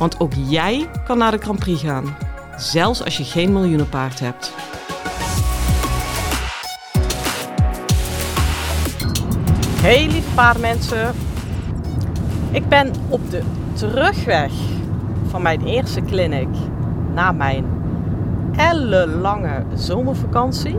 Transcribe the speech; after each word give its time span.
Want 0.00 0.20
ook 0.20 0.32
jij 0.34 0.88
kan 1.04 1.18
naar 1.18 1.30
de 1.30 1.38
Grand 1.38 1.58
Prix 1.58 1.82
gaan, 1.82 2.16
zelfs 2.56 3.04
als 3.04 3.16
je 3.16 3.24
geen 3.24 3.52
miljoenenpaard 3.52 4.20
hebt. 4.20 4.54
Hey 9.82 10.06
lieve 10.06 10.34
paardenmensen, 10.34 11.14
ik 12.50 12.68
ben 12.68 12.92
op 13.08 13.30
de 13.30 13.42
terugweg 13.72 14.52
van 15.28 15.42
mijn 15.42 15.64
eerste 15.64 16.02
clinic 16.02 16.48
naar 17.14 17.34
mijn 17.34 17.64
ellenlange 18.56 19.64
zomervakantie. 19.74 20.76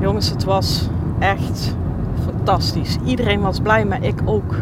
Jongens, 0.00 0.30
het 0.30 0.44
was 0.44 0.88
echt 1.18 1.76
fantastisch. 2.24 2.96
Iedereen 3.04 3.40
was 3.40 3.60
blij, 3.60 3.84
maar 3.84 4.02
ik 4.02 4.20
ook. 4.24 4.54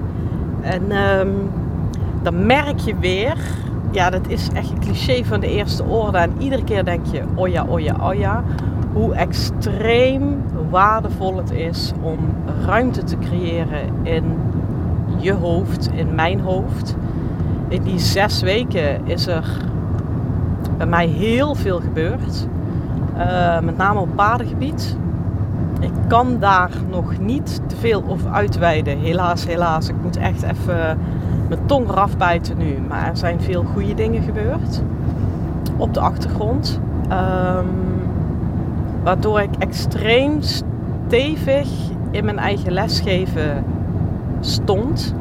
En 0.61 0.93
um, 1.21 1.51
dan 2.23 2.47
merk 2.47 2.79
je 2.79 2.97
weer, 2.99 3.37
ja, 3.91 4.11
dat 4.11 4.29
is 4.29 4.49
echt 4.55 4.71
een 4.71 4.81
cliché 4.81 5.25
van 5.25 5.41
de 5.41 5.49
eerste 5.49 5.85
orde. 5.85 6.19
En 6.19 6.33
iedere 6.39 6.65
keer 6.65 6.85
denk 6.85 7.07
je, 7.07 7.23
oh 7.35 7.49
ja, 7.49 7.65
oh 7.65 7.81
ja, 7.81 7.97
oh 8.01 8.15
ja, 8.15 8.45
hoe 8.93 9.15
extreem 9.15 10.43
waardevol 10.71 11.37
het 11.37 11.51
is 11.51 11.93
om 12.01 12.19
ruimte 12.67 13.05
te 13.05 13.19
creëren 13.19 13.89
in 14.03 14.25
je 15.17 15.33
hoofd, 15.33 15.91
in 15.95 16.15
mijn 16.15 16.41
hoofd. 16.41 16.97
In 17.69 17.83
die 17.83 17.99
zes 17.99 18.43
weken 18.43 19.07
is 19.07 19.27
er 19.27 19.45
bij 20.77 20.87
mij 20.87 21.07
heel 21.07 21.55
veel 21.55 21.81
gebeurd. 21.81 22.47
Uh, 23.17 23.61
met 23.61 23.77
name 23.77 24.01
op 24.01 24.09
paardengebied. 24.15 24.97
Ik 25.81 25.93
kan 26.09 26.37
daar 26.39 26.71
nog 26.91 27.19
niet 27.19 27.61
te 27.67 27.77
veel 27.77 28.05
over 28.09 28.31
uitweiden. 28.31 28.99
Helaas, 28.99 29.47
helaas. 29.47 29.89
Ik 29.89 29.95
moet 30.03 30.17
echt 30.17 30.43
even 30.43 30.99
mijn 31.55 31.67
tong 31.67 31.89
eraf 31.89 32.17
bijten 32.17 32.59
nu. 32.59 32.79
Maar 32.89 33.07
er 33.09 33.17
zijn 33.17 33.41
veel 33.41 33.65
goede 33.65 33.95
dingen 33.95 34.23
gebeurd. 34.23 34.83
Op 35.77 35.95
de 35.95 36.01
achtergrond. 36.01 36.81
Um, 37.11 37.69
waardoor 39.03 39.41
ik 39.41 39.51
extreem 39.59 40.39
stevig 40.41 41.69
in 42.11 42.25
mijn 42.25 42.39
eigen 42.39 42.73
lesgeven 42.73 43.65
stond. 44.41 45.15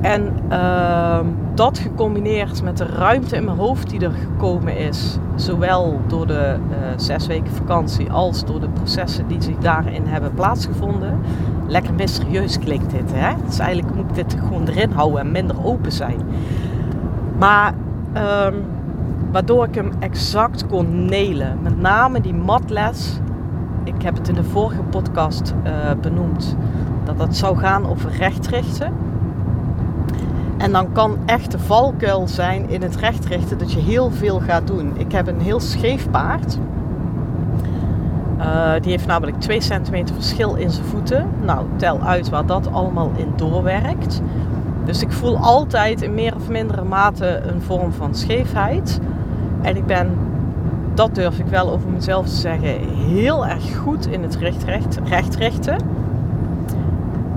En 0.00 0.32
uh, 0.52 1.18
dat 1.54 1.78
gecombineerd 1.78 2.62
met 2.62 2.76
de 2.76 2.86
ruimte 2.86 3.36
in 3.36 3.44
mijn 3.44 3.56
hoofd 3.56 3.90
die 3.90 4.00
er 4.00 4.12
gekomen 4.12 4.76
is, 4.76 5.18
zowel 5.34 6.00
door 6.06 6.26
de 6.26 6.56
uh, 6.70 6.76
zes 6.96 7.26
weken 7.26 7.52
vakantie 7.52 8.12
als 8.12 8.44
door 8.44 8.60
de 8.60 8.68
processen 8.68 9.28
die 9.28 9.42
zich 9.42 9.56
daarin 9.58 10.02
hebben 10.04 10.34
plaatsgevonden. 10.34 11.18
Lekker 11.70 11.94
mysterieus 11.94 12.58
klinkt 12.58 12.90
dit, 12.90 13.12
hè? 13.12 13.34
Dus 13.46 13.58
eigenlijk 13.58 13.96
moet 13.96 14.08
ik 14.08 14.14
dit 14.14 14.36
gewoon 14.40 14.66
erin 14.66 14.90
houden 14.90 15.20
en 15.20 15.30
minder 15.30 15.64
open 15.64 15.92
zijn. 15.92 16.20
Maar 17.38 17.74
um, 18.46 18.54
waardoor 19.32 19.64
ik 19.64 19.74
hem 19.74 19.92
exact 19.98 20.66
kon 20.66 21.04
nelen. 21.04 21.58
Met 21.62 21.80
name 21.80 22.20
die 22.20 22.34
matles. 22.34 23.18
Ik 23.84 24.02
heb 24.02 24.16
het 24.16 24.28
in 24.28 24.34
de 24.34 24.44
vorige 24.44 24.82
podcast 24.82 25.54
uh, 25.64 25.72
benoemd 26.00 26.56
dat 27.04 27.18
het 27.18 27.36
zou 27.36 27.56
gaan 27.58 27.86
over 27.86 28.10
rechtrichten. 28.10 28.92
En 30.56 30.72
dan 30.72 30.92
kan 30.92 31.18
echt 31.26 31.50
de 31.50 31.58
valkuil 31.58 32.28
zijn 32.28 32.68
in 32.68 32.82
het 32.82 32.96
rechtrichten 32.96 33.58
dat 33.58 33.72
je 33.72 33.80
heel 33.80 34.10
veel 34.10 34.40
gaat 34.40 34.66
doen. 34.66 34.92
Ik 34.96 35.12
heb 35.12 35.26
een 35.26 35.40
heel 35.40 35.60
scheef 35.60 36.10
paard. 36.10 36.58
Uh, 38.40 38.72
die 38.80 38.90
heeft 38.90 39.06
namelijk 39.06 39.40
2 39.40 39.60
centimeter 39.60 40.14
verschil 40.14 40.54
in 40.54 40.70
zijn 40.70 40.86
voeten. 40.86 41.26
Nou, 41.44 41.66
tel 41.76 42.00
uit 42.00 42.28
waar 42.28 42.46
dat 42.46 42.72
allemaal 42.72 43.10
in 43.16 43.32
doorwerkt. 43.36 44.22
Dus 44.84 45.02
ik 45.02 45.12
voel 45.12 45.36
altijd 45.36 46.02
in 46.02 46.14
meer 46.14 46.34
of 46.36 46.48
mindere 46.48 46.84
mate 46.84 47.40
een 47.44 47.62
vorm 47.62 47.92
van 47.92 48.14
scheefheid. 48.14 49.00
En 49.62 49.76
ik 49.76 49.86
ben, 49.86 50.18
dat 50.94 51.14
durf 51.14 51.38
ik 51.38 51.46
wel 51.46 51.70
over 51.70 51.88
mezelf 51.88 52.26
te 52.26 52.34
zeggen, 52.34 52.88
heel 52.94 53.46
erg 53.46 53.76
goed 53.76 54.06
in 54.06 54.22
het 54.22 54.36
recht, 54.36 54.98
rechtrichten. 55.04 55.76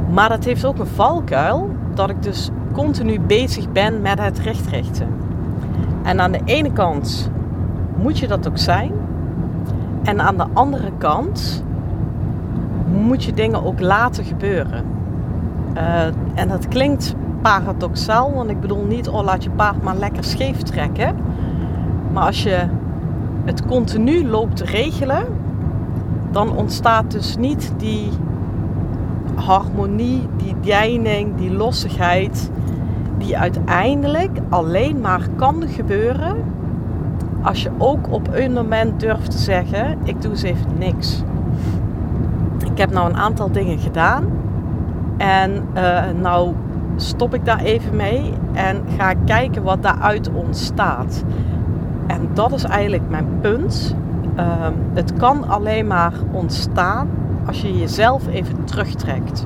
Maar 0.09 0.29
dat 0.29 0.43
heeft 0.43 0.65
ook 0.65 0.79
een 0.79 0.87
valkuil 0.87 1.69
dat 1.93 2.09
ik 2.09 2.23
dus 2.23 2.49
continu 2.71 3.19
bezig 3.19 3.71
ben 3.71 4.01
met 4.01 4.19
het 4.19 4.39
rechtrichten. 4.39 5.07
En 6.03 6.21
aan 6.21 6.31
de 6.31 6.41
ene 6.45 6.71
kant 6.71 7.31
moet 7.95 8.19
je 8.19 8.27
dat 8.27 8.47
ook 8.47 8.57
zijn. 8.57 8.91
En 10.03 10.21
aan 10.21 10.37
de 10.37 10.45
andere 10.53 10.91
kant 10.97 11.63
moet 12.93 13.23
je 13.23 13.33
dingen 13.33 13.63
ook 13.63 13.79
laten 13.79 14.23
gebeuren. 14.23 14.85
Uh, 15.77 16.05
en 16.33 16.47
dat 16.47 16.67
klinkt 16.67 17.15
paradoxaal, 17.41 18.33
want 18.33 18.49
ik 18.49 18.61
bedoel 18.61 18.85
niet, 18.85 19.09
oh 19.09 19.23
laat 19.23 19.43
je 19.43 19.49
paard 19.49 19.83
maar 19.83 19.95
lekker 19.95 20.23
scheef 20.23 20.57
trekken. 20.57 21.15
Maar 22.11 22.25
als 22.25 22.43
je 22.43 22.67
het 23.45 23.65
continu 23.65 24.27
loopt 24.27 24.55
te 24.55 24.65
regelen, 24.65 25.25
dan 26.31 26.55
ontstaat 26.55 27.11
dus 27.11 27.37
niet 27.37 27.73
die 27.77 28.09
harmonie, 29.35 30.27
die 30.37 30.55
deining, 30.61 31.35
die 31.35 31.51
lossigheid, 31.51 32.51
die 33.17 33.37
uiteindelijk 33.37 34.39
alleen 34.49 35.01
maar 35.01 35.27
kan 35.35 35.63
gebeuren 35.67 36.35
als 37.43 37.63
je 37.63 37.71
ook 37.77 38.11
op 38.11 38.27
een 38.31 38.53
moment 38.53 38.99
durft 38.99 39.31
te 39.31 39.37
zeggen: 39.37 39.97
Ik 40.03 40.21
doe 40.21 40.31
eens 40.31 40.43
even 40.43 40.77
niks. 40.77 41.23
Ik 42.71 42.77
heb 42.77 42.91
nou 42.91 43.09
een 43.09 43.17
aantal 43.17 43.51
dingen 43.51 43.77
gedaan 43.77 44.25
en 45.17 45.51
uh, 45.75 46.01
nou 46.21 46.53
stop 46.95 47.33
ik 47.33 47.45
daar 47.45 47.59
even 47.59 47.95
mee 47.95 48.33
en 48.53 48.83
ga 48.97 49.13
kijken 49.25 49.63
wat 49.63 49.83
daaruit 49.83 50.29
ontstaat. 50.31 51.23
En 52.07 52.29
dat 52.33 52.53
is 52.53 52.63
eigenlijk 52.63 53.09
mijn 53.09 53.27
punt. 53.41 53.95
Uh, 54.37 54.43
het 54.93 55.13
kan 55.13 55.47
alleen 55.47 55.87
maar 55.87 56.13
ontstaan 56.31 57.09
als 57.45 57.61
je 57.61 57.77
jezelf 57.77 58.27
even 58.27 58.63
terugtrekt. 58.63 59.45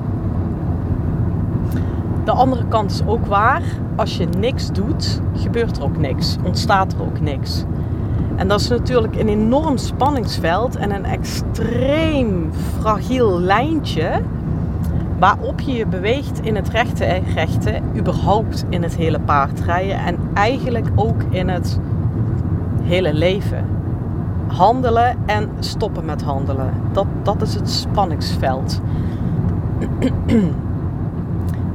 De 2.24 2.30
andere 2.30 2.64
kant 2.68 2.90
is 2.90 3.02
ook 3.06 3.26
waar. 3.26 3.62
Als 3.96 4.16
je 4.16 4.26
niks 4.38 4.72
doet, 4.72 5.20
gebeurt 5.34 5.76
er 5.76 5.82
ook 5.82 5.98
niks. 5.98 6.36
Ontstaat 6.44 6.92
er 6.92 7.02
ook 7.02 7.20
niks. 7.20 7.64
En 8.38 8.48
dat 8.48 8.60
is 8.60 8.68
natuurlijk 8.68 9.16
een 9.16 9.28
enorm 9.28 9.76
spanningsveld 9.76 10.76
en 10.76 10.94
een 10.94 11.04
extreem 11.04 12.50
fragiel 12.80 13.40
lijntje 13.40 14.10
waarop 15.18 15.60
je 15.60 15.72
je 15.72 15.86
beweegt 15.86 16.40
in 16.40 16.56
het 16.56 16.68
rechte 16.68 17.04
en 17.04 17.24
rechte, 17.34 17.80
überhaupt 17.96 18.64
in 18.68 18.82
het 18.82 18.96
hele 18.96 19.20
paardrijden 19.20 19.98
en 19.98 20.18
eigenlijk 20.34 20.86
ook 20.94 21.22
in 21.30 21.48
het 21.48 21.78
hele 22.82 23.14
leven. 23.14 23.64
Handelen 24.46 25.16
en 25.26 25.48
stoppen 25.58 26.04
met 26.04 26.22
handelen. 26.22 26.72
Dat, 26.92 27.06
dat 27.22 27.42
is 27.42 27.54
het 27.54 27.70
spanningsveld. 27.70 28.80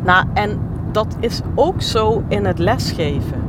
nou, 0.06 0.26
en 0.34 0.60
dat 0.92 1.16
is 1.20 1.42
ook 1.56 1.82
zo 1.82 2.24
in 2.28 2.46
het 2.46 2.60
lesgeven. 2.60 3.42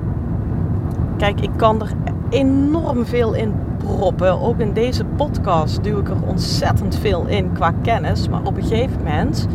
Kijk, 1.16 1.40
ik 1.40 1.50
kan 1.56 1.81
er 1.81 1.93
enorm 2.34 3.06
veel 3.06 3.34
in 3.34 3.54
proppen. 3.76 4.40
Ook 4.40 4.58
in 4.58 4.72
deze 4.72 5.04
podcast 5.04 5.84
duw 5.84 5.98
ik 5.98 6.08
er 6.08 6.22
ontzettend 6.26 6.96
veel 6.98 7.26
in 7.26 7.52
qua 7.52 7.72
kennis. 7.82 8.28
Maar 8.28 8.42
op 8.44 8.56
een 8.56 8.62
gegeven 8.62 8.98
moment 9.02 9.46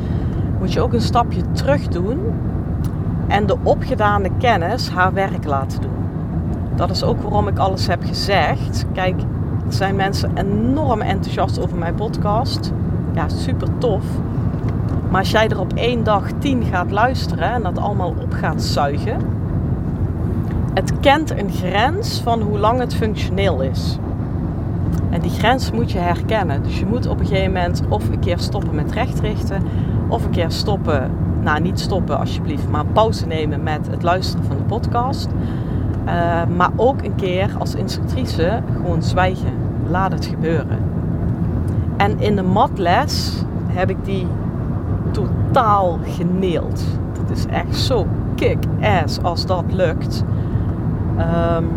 moet 0.59 0.73
je 0.73 0.81
ook 0.81 0.93
een 0.93 1.01
stapje 1.01 1.41
terug 1.51 1.87
doen 1.87 2.19
en 3.27 3.45
de 3.45 3.57
opgedane 3.63 4.29
kennis 4.37 4.89
haar 4.89 5.13
werk 5.13 5.45
laten 5.45 5.81
doen. 5.81 5.91
Dat 6.75 6.89
is 6.89 7.03
ook 7.03 7.21
waarom 7.21 7.47
ik 7.47 7.57
alles 7.57 7.87
heb 7.87 8.03
gezegd. 8.03 8.85
Kijk, 8.93 9.21
er 9.65 9.73
zijn 9.73 9.95
mensen 9.95 10.31
enorm 10.37 11.01
enthousiast 11.01 11.61
over 11.61 11.77
mijn 11.77 11.95
podcast. 11.95 12.71
Ja, 13.13 13.29
super 13.29 13.67
tof. 13.77 14.03
Maar 15.09 15.19
als 15.19 15.31
jij 15.31 15.47
er 15.47 15.59
op 15.59 15.73
één 15.73 16.03
dag 16.03 16.27
tien 16.37 16.63
gaat 16.63 16.91
luisteren 16.91 17.51
en 17.51 17.61
dat 17.61 17.77
allemaal 17.77 18.13
op 18.21 18.33
gaat 18.33 18.61
zuigen, 18.61 19.17
het 20.73 20.99
kent 20.99 21.31
een 21.31 21.51
grens 21.51 22.21
van 22.21 22.41
hoe 22.41 22.59
lang 22.59 22.79
het 22.79 22.95
functioneel 22.95 23.61
is. 23.61 23.97
En 25.09 25.21
die 25.21 25.31
grens 25.31 25.71
moet 25.71 25.91
je 25.91 25.99
herkennen. 25.99 26.63
Dus 26.63 26.79
je 26.79 26.85
moet 26.85 27.07
op 27.07 27.19
een 27.19 27.25
gegeven 27.25 27.53
moment 27.53 27.81
of 27.89 28.09
een 28.09 28.19
keer 28.19 28.39
stoppen 28.39 28.75
met 28.75 28.91
rechtrichten, 28.91 29.63
of 30.07 30.25
een 30.25 30.31
keer 30.31 30.51
stoppen 30.51 31.11
nou 31.41 31.61
niet 31.61 31.79
stoppen 31.79 32.19
alsjeblieft, 32.19 32.69
maar 32.69 32.85
pauze 32.85 33.27
nemen 33.27 33.63
met 33.63 33.87
het 33.91 34.03
luisteren 34.03 34.45
van 34.45 34.57
de 34.57 34.63
podcast. 34.63 35.27
Eh, 36.05 36.41
maar 36.55 36.71
ook 36.75 37.03
een 37.03 37.15
keer 37.15 37.55
als 37.59 37.75
instructrice 37.75 38.61
gewoon 38.75 39.03
zwijgen. 39.03 39.53
Laat 39.89 40.11
het 40.11 40.25
gebeuren. 40.25 40.77
En 41.97 42.19
in 42.19 42.35
de 42.35 42.41
matles 42.41 43.43
heb 43.67 43.89
ik 43.89 44.05
die 44.05 44.27
totaal 45.11 45.99
geneeld. 46.03 46.83
Dat 47.13 47.37
is 47.37 47.45
echt 47.45 47.75
zo 47.75 48.07
kick-ass 48.35 49.21
als 49.21 49.45
dat 49.45 49.63
lukt. 49.67 50.23
Um, 51.19 51.67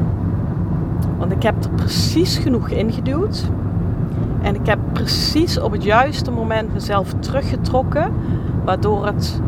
want 1.18 1.32
ik 1.32 1.42
heb 1.42 1.64
er 1.64 1.70
precies 1.70 2.38
genoeg 2.38 2.68
ingeduwd. 2.68 3.50
En 4.42 4.54
ik 4.54 4.66
heb 4.66 4.78
precies 4.92 5.60
op 5.60 5.72
het 5.72 5.82
juiste 5.82 6.30
moment 6.30 6.72
mezelf 6.72 7.14
teruggetrokken, 7.18 8.12
waardoor 8.64 9.06
het 9.06 9.40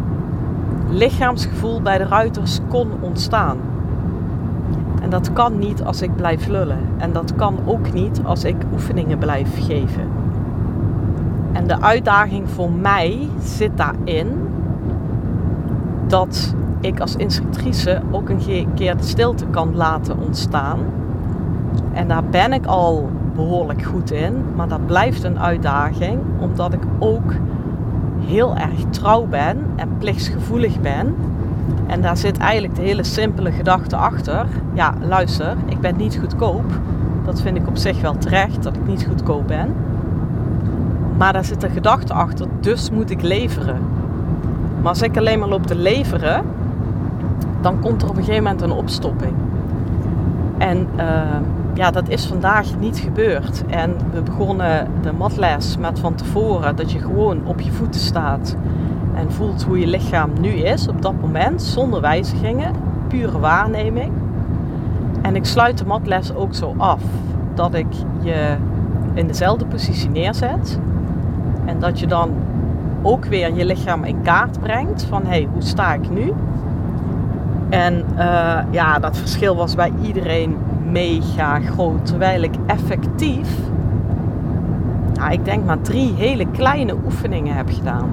lichaamsgevoel 0.89 1.83
bij 1.83 1.99
de 1.99 2.05
ruiters 2.05 2.61
kon 2.69 2.89
ontstaan. 3.01 3.57
En 5.03 5.11
dat 5.11 5.33
kan 5.33 5.59
niet 5.59 5.85
als 5.85 6.03
ik 6.03 6.17
blijf 6.17 6.47
lullen. 6.47 6.79
En 6.97 7.13
dat 7.13 7.35
kan 7.37 7.59
ook 7.65 7.93
niet 7.93 8.21
als 8.25 8.45
ik 8.45 8.57
oefeningen 8.73 9.19
blijf 9.19 9.67
geven. 9.67 10.09
En 11.53 11.67
de 11.67 11.81
uitdaging 11.81 12.51
voor 12.51 12.71
mij 12.71 13.29
zit 13.43 13.77
daarin 13.77 14.29
dat 16.07 16.55
ik 16.85 17.01
als 17.01 17.17
instructrice 17.17 18.01
ook 18.11 18.29
een 18.29 18.69
keer 18.75 18.97
de 18.97 19.03
stilte 19.03 19.47
kan 19.47 19.77
laten 19.77 20.19
ontstaan. 20.19 20.79
En 21.93 22.09
daar 22.09 22.25
ben 22.25 22.53
ik 22.53 22.67
al 22.67 23.11
behoorlijk 23.35 23.83
goed 23.83 24.11
in, 24.11 24.35
maar 24.57 24.69
dat 24.69 24.87
blijft 24.87 25.25
een 25.25 25.39
uitdaging 25.39 26.19
omdat 26.41 26.73
ik 26.73 26.83
ook 26.99 27.33
heel 28.21 28.57
erg 28.57 28.85
trouw 28.91 29.27
ben 29.27 29.59
en 29.77 29.89
plichtsgevoelig 29.99 30.81
ben. 30.81 31.15
En 31.87 32.01
daar 32.01 32.17
zit 32.17 32.39
eigenlijk 32.39 32.75
de 32.75 32.83
hele 32.83 33.05
simpele 33.05 33.53
gedachte 33.53 33.97
achter. 33.97 34.47
Ja, 34.73 34.95
luister, 35.01 35.57
ik 35.67 35.81
ben 35.81 35.97
niet 35.97 36.19
goedkoop. 36.21 36.81
Dat 37.25 37.41
vind 37.41 37.57
ik 37.57 37.67
op 37.67 37.77
zich 37.77 38.01
wel 38.01 38.17
terecht 38.19 38.63
dat 38.63 38.77
ik 38.77 38.87
niet 38.87 39.07
goedkoop 39.09 39.47
ben. 39.47 39.75
Maar 41.17 41.33
daar 41.33 41.45
zit 41.45 41.63
een 41.63 41.71
gedachte 41.71 42.13
achter, 42.13 42.47
dus 42.61 42.91
moet 42.91 43.11
ik 43.11 43.23
leveren. 43.23 43.79
Maar 44.81 44.89
als 44.89 45.03
ik 45.03 45.17
alleen 45.17 45.39
maar 45.39 45.49
loop 45.49 45.67
te 45.67 45.77
leveren, 45.77 46.45
dan 47.65 47.81
komt 47.81 48.03
er 48.03 48.09
op 48.09 48.17
een 48.17 48.25
gegeven 48.25 48.43
moment 48.43 48.63
een 48.63 48.73
opstopping. 48.73 49.33
En 50.59 50.89
uh, 50.97 51.05
ja, 51.75 51.91
dat 51.91 52.09
is 52.09 52.27
vandaag 52.27 52.79
niet 52.79 52.99
gebeurd. 52.99 53.65
En 53.67 53.97
we 54.13 54.23
begonnen 54.23 54.89
de 55.03 55.13
matles 55.13 55.77
met 55.77 55.99
van 55.99 56.15
tevoren 56.15 56.77
dat 56.77 56.93
je 56.93 56.99
gewoon 56.99 57.41
op 57.45 57.61
je 57.61 57.71
voeten 57.71 58.01
staat 58.01 58.57
en 59.15 59.33
voelt 59.33 59.63
hoe 59.63 59.79
je 59.79 59.87
lichaam 59.87 60.31
nu 60.41 60.49
is 60.49 60.89
op 60.89 61.03
dat 61.03 61.15
moment, 61.21 61.63
zonder 61.63 62.01
wijzigingen, 62.01 62.73
pure 63.09 63.39
waarneming. 63.39 64.13
En 65.23 65.37
ik 65.37 65.45
sluit 65.45 65.79
de 65.79 65.87
matles 65.87 66.35
ook 66.35 66.55
zo 66.55 66.75
af 66.77 67.03
dat 67.55 67.75
ik 67.75 67.87
je 68.21 68.57
in 69.15 69.27
dezelfde 69.27 69.67
positie 69.67 70.11
neerzet 70.11 70.81
en 71.65 71.79
dat 71.79 72.01
je 72.01 72.07
dan 72.07 72.31
ook 73.03 73.25
weer 73.25 73.55
je 73.55 73.65
lichaam 73.65 74.05
in 74.05 74.23
kaart 74.23 74.61
brengt 74.61 75.03
van 75.05 75.23
hé, 75.23 75.29
hey, 75.29 75.49
hoe 75.53 75.63
sta 75.63 75.95
ik 75.95 76.11
nu? 76.11 76.33
En 77.69 78.05
uh, 78.17 78.59
ja, 78.71 78.99
dat 78.99 79.17
verschil 79.17 79.57
was 79.57 79.75
bij 79.75 79.93
iedereen 80.03 80.57
mega 80.91 81.61
groot. 81.61 82.07
Terwijl 82.07 82.43
ik 82.43 82.55
effectief, 82.67 83.49
nou, 85.15 85.33
ik 85.33 85.45
denk 85.45 85.65
maar 85.65 85.81
drie 85.81 86.15
hele 86.15 86.47
kleine 86.47 86.95
oefeningen 87.05 87.57
heb 87.57 87.71
gedaan. 87.71 88.11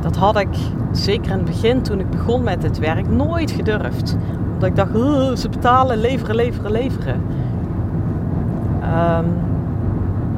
Dat 0.00 0.16
had 0.16 0.38
ik 0.38 0.56
zeker 0.92 1.30
in 1.30 1.36
het 1.36 1.46
begin 1.46 1.82
toen 1.82 2.00
ik 2.00 2.10
begon 2.10 2.42
met 2.42 2.60
dit 2.60 2.78
werk 2.78 3.10
nooit 3.10 3.50
gedurfd. 3.50 4.16
Omdat 4.52 4.68
ik 4.68 4.76
dacht, 4.76 5.38
ze 5.40 5.48
betalen, 5.48 5.98
leveren, 5.98 6.34
leveren, 6.34 6.70
leveren. 6.70 7.20
Um, 8.82 9.26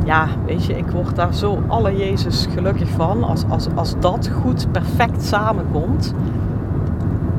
ja, 0.05 0.27
weet 0.47 0.65
je, 0.65 0.77
ik 0.77 0.91
word 0.91 1.17
daar 1.17 1.35
zo 1.35 1.63
alle 1.67 1.97
Jezus 1.97 2.49
gelukkig 2.55 2.89
van. 2.89 3.25
Als, 3.25 3.45
als, 3.49 3.67
als 3.75 3.95
dat 4.01 4.31
goed, 4.43 4.73
perfect 4.73 5.25
samenkomt. 5.25 6.15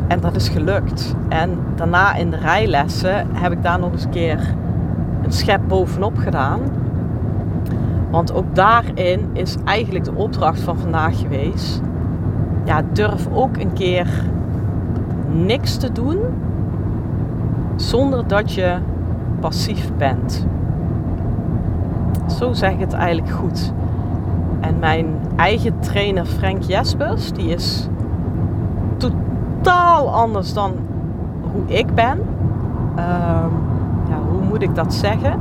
En 0.08 0.20
dat 0.20 0.36
is 0.36 0.50
gelukt. 0.50 1.16
En 1.30 1.58
daarna 1.76 2.16
in 2.16 2.30
de 2.30 2.38
rijlessen 2.38 3.28
heb 3.34 3.52
ik 3.52 3.64
daar 3.64 3.80
nog 3.80 3.92
eens 3.92 4.04
een 4.04 4.10
keer 4.10 4.56
een 5.24 5.32
schep 5.32 5.62
bovenop 5.68 6.18
gedaan. 6.18 6.60
Want 8.10 8.34
ook 8.34 8.56
daarin 8.56 9.30
is 9.34 9.56
eigenlijk 9.66 10.06
de 10.06 10.14
opdracht 10.16 10.60
van 10.60 10.78
vandaag 10.78 11.20
geweest. 11.20 11.82
Ja, 12.66 12.82
durf 12.92 13.28
ook 13.34 13.58
een 13.58 13.74
keer 13.74 14.08
niks 15.32 15.78
te 15.78 15.92
doen 15.92 16.20
zonder 17.76 18.28
dat 18.28 18.54
je 18.54 18.78
passief 19.40 19.92
bent. 19.98 20.46
Zo 22.28 22.54
zeg 22.54 22.72
ik 22.72 22.80
het 22.80 22.94
eigenlijk 22.94 23.34
goed. 23.34 23.74
En 24.60 24.80
mijn 24.80 25.06
eigen 25.36 25.80
trainer 25.80 26.26
Frank 26.26 26.64
Jespers, 26.64 27.32
die 27.32 27.50
is 27.50 27.88
totaal 29.64 30.14
anders 30.14 30.54
dan 30.54 30.72
hoe 31.54 31.66
ik 31.66 31.96
ben. 31.96 32.20
Ehm, 32.96 33.52
ja, 34.10 34.18
hoe 34.30 34.42
moet 34.50 34.62
ik 34.62 34.76
dat 34.76 34.94
zeggen? 34.94 35.40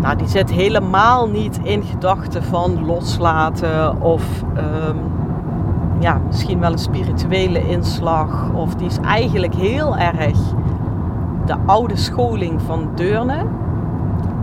Nou, 0.00 0.16
die 0.16 0.28
zit 0.28 0.50
helemaal 0.50 1.28
niet 1.28 1.60
in 1.62 1.82
gedachten 1.82 2.42
van 2.42 2.86
loslaten 2.86 4.00
of 4.00 4.24
um, 4.56 4.96
ja, 5.98 6.20
misschien 6.26 6.60
wel 6.60 6.72
een 6.72 6.78
spirituele 6.78 7.68
inslag. 7.68 8.50
Of 8.54 8.74
die 8.74 8.86
is 8.86 8.98
eigenlijk 8.98 9.54
heel 9.54 9.96
erg 9.96 10.38
de 11.46 11.56
oude 11.66 11.96
scholing 11.96 12.62
van 12.62 12.88
Deurne. 12.94 13.44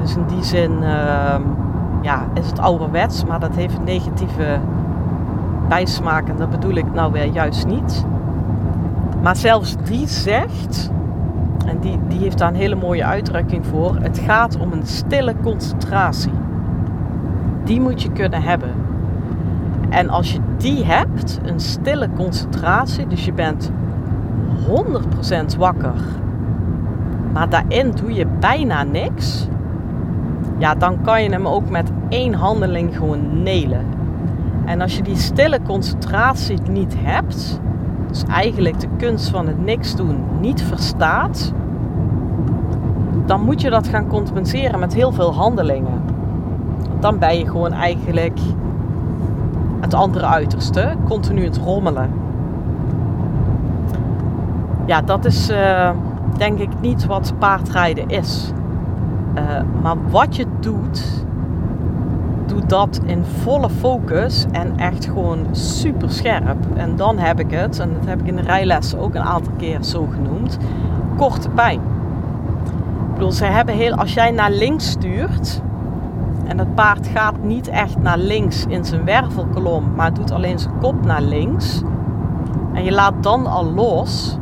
Dus 0.01 0.15
in 0.15 0.23
die 0.27 0.43
zin 0.43 0.71
uh, 0.81 1.35
ja, 2.01 2.25
is 2.33 2.47
het 2.47 2.59
ouderwets, 2.59 3.25
maar 3.25 3.39
dat 3.39 3.55
heeft 3.55 3.77
een 3.77 3.83
negatieve 3.83 4.59
bijsmaak 5.67 6.27
en 6.27 6.37
dat 6.37 6.49
bedoel 6.49 6.73
ik 6.73 6.93
nou 6.93 7.11
weer 7.11 7.25
juist 7.25 7.67
niet. 7.67 8.05
Maar 9.21 9.35
zelfs 9.35 9.75
die 9.83 10.07
zegt, 10.07 10.91
en 11.65 11.79
die, 11.79 11.99
die 12.07 12.19
heeft 12.19 12.37
daar 12.37 12.49
een 12.49 12.55
hele 12.55 12.75
mooie 12.75 13.05
uitdrukking 13.05 13.65
voor, 13.65 13.95
het 14.01 14.19
gaat 14.19 14.57
om 14.59 14.71
een 14.71 14.85
stille 14.85 15.33
concentratie. 15.43 16.31
Die 17.63 17.81
moet 17.81 18.01
je 18.01 18.11
kunnen 18.11 18.41
hebben. 18.41 18.71
En 19.89 20.09
als 20.09 20.33
je 20.33 20.39
die 20.57 20.85
hebt, 20.85 21.39
een 21.43 21.59
stille 21.59 22.09
concentratie, 22.15 23.07
dus 23.07 23.25
je 23.25 23.33
bent 23.33 23.71
100% 25.53 25.57
wakker, 25.57 25.93
maar 27.33 27.49
daarin 27.49 27.91
doe 27.91 28.13
je 28.13 28.25
bijna 28.39 28.83
niks, 28.83 29.47
ja, 30.57 30.75
dan 30.75 31.01
kan 31.01 31.23
je 31.23 31.29
hem 31.29 31.47
ook 31.47 31.69
met 31.69 31.91
één 32.09 32.33
handeling 32.33 32.95
gewoon 32.97 33.43
nelen. 33.43 33.85
En 34.65 34.81
als 34.81 34.95
je 34.97 35.03
die 35.03 35.15
stille 35.15 35.59
concentratie 35.61 36.57
niet 36.69 36.95
hebt, 36.97 37.59
dus 38.09 38.23
eigenlijk 38.23 38.79
de 38.79 38.87
kunst 38.97 39.29
van 39.29 39.47
het 39.47 39.65
niks 39.65 39.95
doen 39.95 40.17
niet 40.39 40.61
verstaat, 40.61 41.53
dan 43.25 43.41
moet 43.41 43.61
je 43.61 43.69
dat 43.69 43.87
gaan 43.87 44.07
compenseren 44.07 44.79
met 44.79 44.93
heel 44.93 45.11
veel 45.11 45.33
handelingen. 45.33 46.01
Dan 46.99 47.19
ben 47.19 47.37
je 47.37 47.45
gewoon 47.45 47.73
eigenlijk 47.73 48.39
het 49.79 49.93
andere 49.93 50.25
uiterste, 50.25 50.95
continu 51.07 51.43
het 51.43 51.57
rommelen. 51.57 52.09
Ja, 54.85 55.01
dat 55.01 55.25
is 55.25 55.49
uh, 55.49 55.89
denk 56.37 56.59
ik 56.59 56.69
niet 56.81 57.05
wat 57.05 57.33
paardrijden 57.37 58.09
is. 58.09 58.51
Uh, 59.35 59.43
maar 59.81 59.95
wat 60.09 60.35
je 60.35 60.45
doet, 60.59 61.25
dat 62.65 62.99
in 63.05 63.23
volle 63.23 63.69
focus 63.69 64.45
en 64.51 64.77
echt 64.77 65.05
gewoon 65.05 65.45
super 65.51 66.11
scherp. 66.11 66.57
En 66.75 66.95
dan 66.95 67.17
heb 67.17 67.39
ik 67.39 67.51
het, 67.51 67.79
en 67.79 67.93
dat 67.93 68.05
heb 68.05 68.19
ik 68.19 68.27
in 68.27 68.35
de 68.35 68.41
rijlessen 68.41 68.99
ook 68.99 69.15
een 69.15 69.21
aantal 69.21 69.53
keer 69.57 69.83
zo 69.83 70.07
genoemd, 70.11 70.57
korte 71.17 71.49
pijn. 71.49 71.79
Ik 73.07 73.13
bedoel, 73.13 73.31
ze 73.31 73.45
hebben 73.45 73.75
heel, 73.75 73.93
als 73.93 74.13
jij 74.13 74.31
naar 74.31 74.51
links 74.51 74.89
stuurt 74.89 75.61
en 76.45 76.59
het 76.59 76.75
paard 76.75 77.07
gaat 77.07 77.43
niet 77.43 77.67
echt 77.67 77.97
naar 78.01 78.17
links 78.17 78.65
in 78.65 78.85
zijn 78.85 79.05
wervelkolom, 79.05 79.93
maar 79.95 80.13
doet 80.13 80.31
alleen 80.31 80.59
zijn 80.59 80.77
kop 80.79 81.05
naar 81.05 81.21
links 81.21 81.81
en 82.73 82.83
je 82.83 82.91
laat 82.91 83.23
dan 83.23 83.47
al 83.47 83.65
los, 83.73 84.37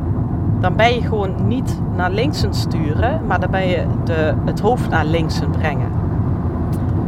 dan 0.60 0.76
ben 0.76 0.94
je 0.94 1.02
gewoon 1.02 1.48
niet 1.48 1.82
naar 1.96 2.12
links 2.12 2.46
sturen, 2.50 3.22
maar 3.28 3.40
dan 3.40 3.52
ben 3.52 3.68
je 3.68 3.86
de, 4.04 4.34
het 4.46 4.60
hoofd 4.60 4.90
naar 4.90 5.06
links 5.06 5.40
brengen. 5.52 6.07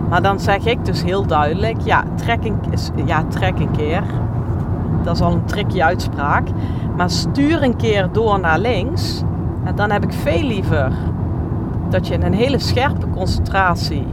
Maar 0.09 0.21
dan 0.21 0.39
zeg 0.39 0.65
ik 0.65 0.85
dus 0.85 1.03
heel 1.03 1.25
duidelijk, 1.25 1.81
ja, 1.81 2.03
trek 2.15 2.45
een, 2.45 2.59
ja, 3.05 3.23
trek 3.23 3.59
een 3.59 3.71
keer. 3.71 4.03
Dat 5.03 5.15
is 5.15 5.21
al 5.21 5.31
een 5.31 5.45
tricky 5.45 5.81
uitspraak. 5.81 6.47
Maar 6.97 7.09
stuur 7.09 7.63
een 7.63 7.75
keer 7.75 8.09
door 8.11 8.39
naar 8.39 8.59
links. 8.59 9.23
En 9.63 9.75
dan 9.75 9.91
heb 9.91 10.03
ik 10.03 10.13
veel 10.13 10.43
liever 10.43 10.91
dat 11.89 12.07
je 12.07 12.13
in 12.13 12.23
een 12.23 12.33
hele 12.33 12.59
scherpe 12.59 13.09
concentratie 13.09 14.07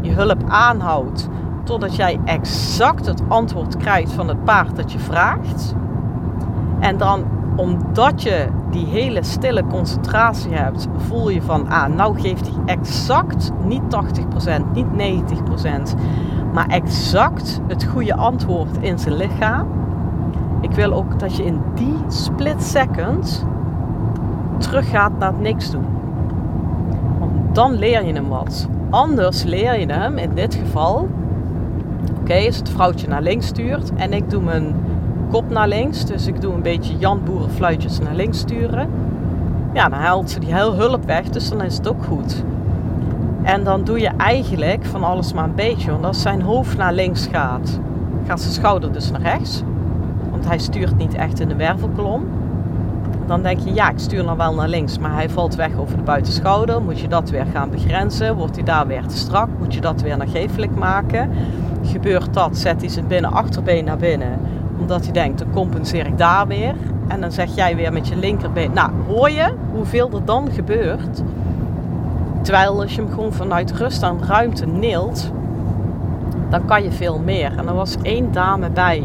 je 0.00 0.10
hulp 0.12 0.42
aanhoudt. 0.48 1.28
totdat 1.64 1.96
jij 1.96 2.18
exact 2.24 3.06
het 3.06 3.22
antwoord 3.28 3.76
krijgt 3.76 4.12
van 4.12 4.28
het 4.28 4.44
paard 4.44 4.76
dat 4.76 4.92
je 4.92 4.98
vraagt. 4.98 5.74
En 6.80 6.96
dan 6.96 7.24
omdat 7.56 8.22
je 8.22 8.48
die 8.70 8.86
hele 8.86 9.22
stille 9.22 9.64
concentratie 9.66 10.52
hebt, 10.52 10.88
voel 10.96 11.28
je 11.28 11.42
van, 11.42 11.68
ah, 11.68 11.94
nou 11.94 12.20
geeft 12.20 12.48
hij 12.48 12.74
exact 12.74 13.50
niet 13.64 13.82
80%, 13.88 14.72
niet 14.72 14.86
90%, 14.96 15.94
maar 16.52 16.66
exact 16.66 17.60
het 17.66 17.84
goede 17.84 18.14
antwoord 18.14 18.76
in 18.80 18.98
zijn 18.98 19.16
lichaam. 19.16 19.66
Ik 20.60 20.70
wil 20.70 20.92
ook 20.92 21.18
dat 21.18 21.36
je 21.36 21.44
in 21.44 21.60
die 21.74 21.96
split 22.08 22.62
second 22.62 23.46
teruggaat 24.58 25.18
naar 25.18 25.32
het 25.32 25.40
niks 25.40 25.70
doen. 25.70 25.86
Want 27.18 27.32
dan 27.52 27.72
leer 27.72 28.04
je 28.04 28.12
hem 28.12 28.28
wat. 28.28 28.68
Anders 28.90 29.42
leer 29.42 29.80
je 29.80 29.92
hem 29.92 30.18
in 30.18 30.30
dit 30.34 30.54
geval. 30.54 31.08
Oké, 32.20 32.46
als 32.46 32.56
het 32.56 32.70
vrouwtje 32.70 33.08
naar 33.08 33.22
links 33.22 33.46
stuurt 33.46 33.92
en 33.94 34.12
ik 34.12 34.30
doe 34.30 34.42
mijn 34.42 34.74
kop 35.30 35.50
naar 35.50 35.68
links. 35.68 36.04
Dus 36.04 36.26
ik 36.26 36.40
doe 36.40 36.54
een 36.54 36.62
beetje 36.62 36.98
Jan 36.98 37.20
Boerenfluitjes 37.24 37.98
naar 37.98 38.14
links 38.14 38.38
sturen. 38.38 38.88
Ja, 39.72 39.88
dan 39.88 39.98
haalt 39.98 40.30
ze 40.30 40.40
die 40.40 40.54
heel 40.54 40.74
hulp 40.74 41.04
weg, 41.04 41.28
dus 41.28 41.48
dan 41.48 41.62
is 41.62 41.76
het 41.76 41.88
ook 41.88 42.04
goed. 42.04 42.44
En 43.42 43.64
dan 43.64 43.84
doe 43.84 44.00
je 44.00 44.10
eigenlijk 44.16 44.84
van 44.84 45.04
alles 45.04 45.32
maar 45.32 45.44
een 45.44 45.54
beetje. 45.54 45.90
Want 45.90 46.04
als 46.04 46.22
zijn 46.22 46.42
hoofd 46.42 46.76
naar 46.76 46.92
links 46.92 47.26
gaat, 47.32 47.80
gaat 48.26 48.40
zijn 48.40 48.52
schouder 48.52 48.92
dus 48.92 49.10
naar 49.10 49.20
rechts. 49.20 49.62
Want 50.30 50.46
hij 50.46 50.58
stuurt 50.58 50.96
niet 50.96 51.14
echt 51.14 51.40
in 51.40 51.48
de 51.48 51.56
wervelkolom. 51.56 52.26
Dan 53.26 53.42
denk 53.42 53.60
je, 53.60 53.74
ja, 53.74 53.90
ik 53.90 53.98
stuur 53.98 54.22
dan 54.22 54.36
wel 54.36 54.54
naar 54.54 54.68
links, 54.68 54.98
maar 54.98 55.12
hij 55.12 55.28
valt 55.30 55.54
weg 55.54 55.76
over 55.78 55.96
de 55.96 56.02
buitenschouder. 56.02 56.82
Moet 56.82 57.00
je 57.00 57.08
dat 57.08 57.30
weer 57.30 57.46
gaan 57.52 57.70
begrenzen? 57.70 58.36
Wordt 58.36 58.54
hij 58.54 58.64
daar 58.64 58.86
weer 58.86 59.06
te 59.06 59.16
strak? 59.16 59.48
Moet 59.58 59.74
je 59.74 59.80
dat 59.80 60.02
weer 60.02 60.16
naar 60.16 60.28
geeflijk 60.28 60.74
maken? 60.74 61.30
Gebeurt 61.82 62.34
dat, 62.34 62.56
zet 62.56 62.80
hij 62.80 62.90
zijn 62.90 63.06
binnen 63.06 63.32
achterbeen 63.32 63.84
naar 63.84 63.96
binnen 63.96 64.38
omdat 64.80 65.04
hij 65.04 65.12
denkt, 65.12 65.38
dan 65.38 65.50
compenseer 65.50 66.06
ik 66.06 66.18
daar 66.18 66.46
weer. 66.46 66.74
En 67.08 67.20
dan 67.20 67.32
zeg 67.32 67.54
jij 67.54 67.76
weer 67.76 67.92
met 67.92 68.08
je 68.08 68.16
linkerbeen. 68.16 68.72
Nou, 68.72 68.90
hoor 69.06 69.30
je 69.30 69.54
hoeveel 69.72 70.10
er 70.10 70.24
dan 70.24 70.50
gebeurt? 70.50 71.22
Terwijl 72.42 72.80
als 72.80 72.94
je 72.94 73.02
hem 73.02 73.10
gewoon 73.10 73.32
vanuit 73.32 73.72
rust 73.72 74.02
aan 74.02 74.24
ruimte 74.24 74.66
neelt, 74.66 75.32
dan 76.48 76.64
kan 76.64 76.82
je 76.82 76.92
veel 76.92 77.18
meer. 77.18 77.52
En 77.56 77.68
er 77.68 77.74
was 77.74 77.96
één 78.02 78.32
dame 78.32 78.70
bij. 78.70 79.04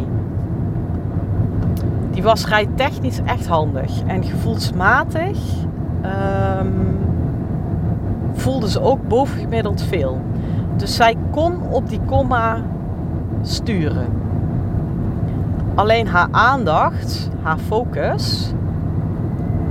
Die 2.12 2.24
was 2.24 2.48
rijtechnisch 2.48 3.20
echt 3.26 3.48
handig. 3.48 4.04
En 4.06 4.24
gevoelsmatig 4.24 5.38
um, 6.60 6.98
voelde 8.34 8.70
ze 8.70 8.82
ook 8.82 9.08
bovengemiddeld 9.08 9.82
veel. 9.82 10.22
Dus 10.76 10.96
zij 10.96 11.16
kon 11.32 11.54
op 11.70 11.90
die 11.90 12.00
komma 12.06 12.62
sturen. 13.42 14.23
Alleen 15.76 16.08
haar 16.08 16.28
aandacht, 16.32 17.30
haar 17.42 17.58
focus, 17.58 18.54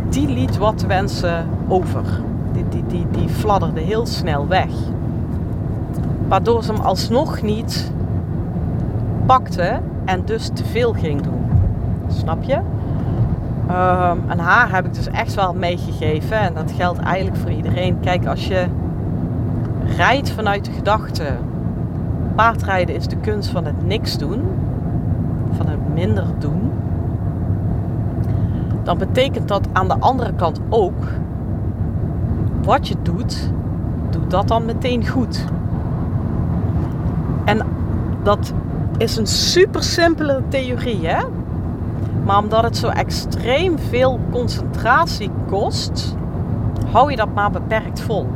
die 0.09 0.28
liet 0.28 0.59
wat 0.59 0.82
wensen 0.82 1.47
over. 1.68 2.04
Die, 2.52 2.64
die, 2.68 2.85
die, 2.87 3.06
die 3.11 3.28
fladderde 3.28 3.80
heel 3.80 4.06
snel 4.06 4.49
weg. 4.49 4.71
Waardoor 6.28 6.64
ze 6.64 6.73
hem 6.73 6.80
alsnog 6.80 7.42
niet 7.42 7.92
pakte 9.26 9.80
en 10.04 10.25
dus 10.25 10.50
te 10.54 10.64
veel 10.64 10.92
ging 10.92 11.23
doen. 11.23 11.50
Snap 12.09 12.42
je? 12.42 12.56
Um, 13.71 14.30
en 14.30 14.38
haar 14.38 14.75
heb 14.75 14.87
ik 14.87 14.94
dus 14.94 15.09
echt 15.09 15.35
wel 15.35 15.54
meegegeven. 15.54 16.38
En 16.38 16.54
dat 16.54 16.73
geldt 16.76 16.99
eigenlijk 16.99 17.37
voor 17.37 17.50
iedereen. 17.50 18.00
Kijk, 18.00 18.26
als 18.26 18.47
je 18.47 18.66
rijdt 19.97 20.30
vanuit 20.30 20.64
de 20.64 20.73
gedachte. 20.73 21.25
Paardrijden 22.35 22.94
is 22.94 23.06
de 23.06 23.16
kunst 23.16 23.50
van 23.50 23.64
het 23.64 23.87
niks 23.87 24.18
doen 24.18 24.42
minder 25.94 26.26
doen, 26.38 26.72
dan 28.82 28.99
betekent 28.99 29.49
dat 29.49 29.68
aan 29.72 29.88
de 29.88 29.96
andere 29.99 30.32
kant 30.32 30.61
ook 30.68 31.04
wat 32.62 32.88
je 32.88 32.94
doet, 33.02 33.50
doe 34.11 34.26
dat 34.26 34.49
dan 34.49 34.64
meteen 34.64 35.08
goed. 35.08 35.44
En 37.44 37.61
dat 38.22 38.52
is 38.96 39.16
een 39.16 39.26
super 39.26 39.82
simpele 39.82 40.42
theorie, 40.49 41.06
hè? 41.06 41.22
Maar 42.25 42.38
omdat 42.38 42.62
het 42.62 42.76
zo 42.76 42.88
extreem 42.88 43.78
veel 43.78 44.20
concentratie 44.30 45.30
kost, 45.46 46.16
hou 46.92 47.11
je 47.11 47.16
dat 47.16 47.34
maar 47.34 47.50
beperkt 47.50 48.00
vol. 48.00 48.26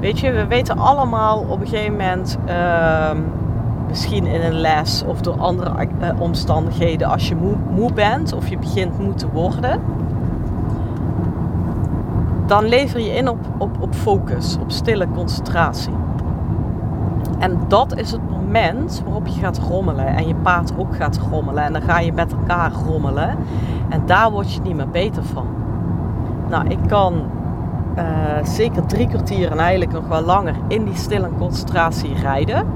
Weet 0.00 0.18
je, 0.18 0.32
we 0.32 0.46
weten 0.46 0.78
allemaal 0.78 1.38
op 1.48 1.60
een 1.60 1.66
gegeven 1.66 1.92
moment. 1.92 2.38
Uh, 2.48 3.10
misschien 3.92 4.26
in 4.26 4.40
een 4.40 4.60
les 4.60 5.04
of 5.06 5.20
door 5.20 5.38
andere 5.38 5.88
uh, 6.00 6.20
omstandigheden 6.20 7.08
als 7.08 7.28
je 7.28 7.34
moe, 7.34 7.54
moe 7.70 7.92
bent 7.92 8.32
of 8.32 8.48
je 8.48 8.58
begint 8.58 8.98
moe 8.98 9.14
te 9.14 9.28
worden. 9.32 9.80
Dan 12.46 12.64
lever 12.64 13.00
je 13.00 13.14
in 13.14 13.28
op, 13.28 13.38
op, 13.58 13.70
op 13.80 13.94
focus, 13.94 14.56
op 14.60 14.70
stille 14.70 15.06
concentratie. 15.14 15.92
En 17.38 17.58
dat 17.68 17.96
is 17.96 18.10
het 18.10 18.30
moment 18.30 19.02
waarop 19.04 19.26
je 19.26 19.40
gaat 19.40 19.58
rommelen 19.58 20.06
en 20.06 20.28
je 20.28 20.34
paard 20.34 20.72
ook 20.76 20.96
gaat 20.96 21.20
rommelen. 21.30 21.64
En 21.64 21.72
dan 21.72 21.82
ga 21.82 21.98
je 21.98 22.12
met 22.12 22.32
elkaar 22.32 22.72
rommelen. 22.72 23.36
En 23.88 24.02
daar 24.06 24.30
word 24.30 24.54
je 24.54 24.60
niet 24.60 24.76
meer 24.76 24.88
beter 24.88 25.24
van. 25.24 25.46
Nou, 26.48 26.68
ik 26.68 26.78
kan 26.86 27.14
uh, 27.98 28.04
zeker 28.42 28.86
drie 28.86 29.08
kwartier 29.08 29.50
en 29.50 29.58
eigenlijk 29.58 29.92
nog 29.92 30.08
wel 30.08 30.22
langer 30.22 30.54
in 30.68 30.84
die 30.84 30.96
stille 30.96 31.28
concentratie 31.38 32.14
rijden. 32.14 32.66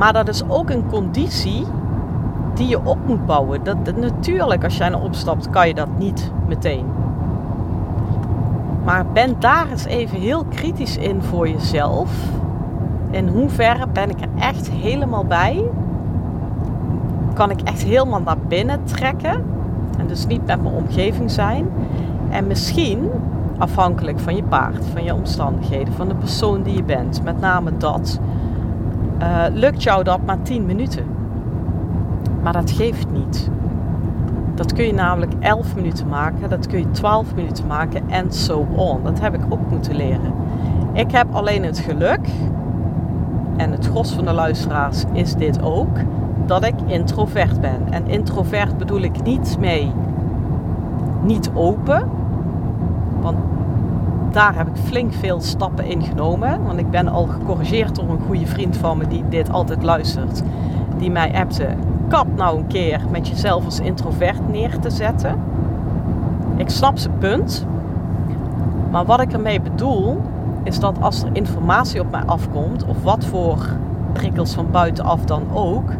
Maar 0.00 0.12
dat 0.12 0.28
is 0.28 0.48
ook 0.48 0.70
een 0.70 0.86
conditie 0.86 1.66
die 2.54 2.68
je 2.68 2.84
op 2.84 2.98
moet 3.06 3.26
bouwen. 3.26 3.64
Dat, 3.64 3.96
natuurlijk, 3.96 4.64
als 4.64 4.76
jij 4.76 4.88
naar 4.88 5.02
opstapt, 5.02 5.50
kan 5.50 5.68
je 5.68 5.74
dat 5.74 5.88
niet 5.98 6.32
meteen. 6.46 6.84
Maar 8.84 9.06
ben 9.12 9.36
daar 9.38 9.70
eens 9.70 9.84
even 9.84 10.20
heel 10.20 10.44
kritisch 10.44 10.96
in 10.96 11.22
voor 11.22 11.48
jezelf. 11.48 12.10
In 13.10 13.28
hoeverre 13.28 13.86
ben 13.92 14.10
ik 14.10 14.20
er 14.20 14.28
echt 14.38 14.70
helemaal 14.70 15.24
bij? 15.24 15.64
Kan 17.34 17.50
ik 17.50 17.60
echt 17.60 17.82
helemaal 17.82 18.20
naar 18.20 18.38
binnen 18.48 18.84
trekken? 18.84 19.44
En 19.98 20.06
dus 20.06 20.26
niet 20.26 20.46
met 20.46 20.62
mijn 20.62 20.74
omgeving 20.74 21.30
zijn. 21.30 21.68
En 22.30 22.46
misschien, 22.46 23.10
afhankelijk 23.58 24.20
van 24.20 24.36
je 24.36 24.42
paard, 24.42 24.86
van 24.92 25.04
je 25.04 25.14
omstandigheden, 25.14 25.94
van 25.94 26.08
de 26.08 26.14
persoon 26.14 26.62
die 26.62 26.76
je 26.76 26.82
bent, 26.84 27.22
met 27.22 27.40
name 27.40 27.76
dat 27.76 28.20
uh, 29.20 29.44
lukt 29.52 29.82
jou 29.82 30.04
dat 30.04 30.20
maar 30.26 30.42
10 30.42 30.66
minuten. 30.66 31.04
Maar 32.42 32.52
dat 32.52 32.70
geeft 32.70 33.10
niet. 33.10 33.50
Dat 34.54 34.72
kun 34.72 34.84
je 34.84 34.94
namelijk 34.94 35.32
11 35.38 35.74
minuten 35.74 36.08
maken, 36.08 36.48
dat 36.48 36.66
kun 36.66 36.78
je 36.78 36.90
12 36.90 37.34
minuten 37.34 37.66
maken 37.66 38.02
en 38.08 38.32
so 38.32 38.66
on. 38.76 39.02
Dat 39.04 39.20
heb 39.20 39.34
ik 39.34 39.40
ook 39.48 39.70
moeten 39.70 39.96
leren. 39.96 40.32
Ik 40.92 41.10
heb 41.10 41.26
alleen 41.32 41.64
het 41.64 41.78
geluk, 41.78 42.28
en 43.56 43.72
het 43.72 43.86
gros 43.86 44.12
van 44.12 44.24
de 44.24 44.32
luisteraars 44.32 45.04
is 45.12 45.34
dit 45.34 45.62
ook, 45.62 45.96
dat 46.46 46.64
ik 46.64 46.74
introvert 46.86 47.60
ben. 47.60 47.80
En 47.90 48.06
introvert 48.06 48.78
bedoel 48.78 49.00
ik 49.00 49.22
niet 49.22 49.56
mee 49.60 49.92
niet 51.22 51.50
open, 51.54 52.08
want 53.20 53.36
daar 54.32 54.56
heb 54.56 54.66
ik 54.66 54.76
flink 54.76 55.12
veel 55.12 55.40
stappen 55.40 55.84
in 55.84 56.02
genomen. 56.02 56.64
Want 56.64 56.78
ik 56.78 56.90
ben 56.90 57.08
al 57.08 57.26
gecorrigeerd 57.26 57.94
door 57.94 58.10
een 58.10 58.22
goede 58.26 58.46
vriend 58.46 58.76
van 58.76 58.98
me 58.98 59.06
die 59.06 59.24
dit 59.28 59.50
altijd 59.50 59.82
luistert. 59.82 60.42
Die 60.98 61.10
mij 61.10 61.34
appte, 61.34 61.66
kap 62.08 62.26
nou 62.36 62.58
een 62.58 62.66
keer 62.66 63.00
met 63.10 63.28
jezelf 63.28 63.64
als 63.64 63.80
introvert 63.80 64.48
neer 64.50 64.78
te 64.78 64.90
zetten. 64.90 65.40
Ik 66.56 66.68
snap 66.68 66.98
zijn 66.98 67.18
punt. 67.18 67.66
Maar 68.90 69.04
wat 69.04 69.20
ik 69.20 69.32
ermee 69.32 69.60
bedoel, 69.60 70.20
is 70.62 70.80
dat 70.80 71.00
als 71.00 71.22
er 71.22 71.30
informatie 71.32 72.00
op 72.00 72.10
mij 72.10 72.22
afkomt, 72.26 72.84
of 72.84 73.02
wat 73.02 73.24
voor 73.24 73.66
prikkels 74.12 74.54
van 74.54 74.70
buitenaf 74.70 75.24
dan 75.24 75.42
ook, 75.52 75.90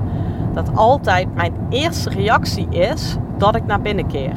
dat 0.52 0.70
altijd 0.74 1.34
mijn 1.34 1.52
eerste 1.68 2.10
reactie 2.10 2.68
is 2.68 3.16
dat 3.36 3.56
ik 3.56 3.66
naar 3.66 3.80
binnen 3.80 4.06
keer. 4.06 4.36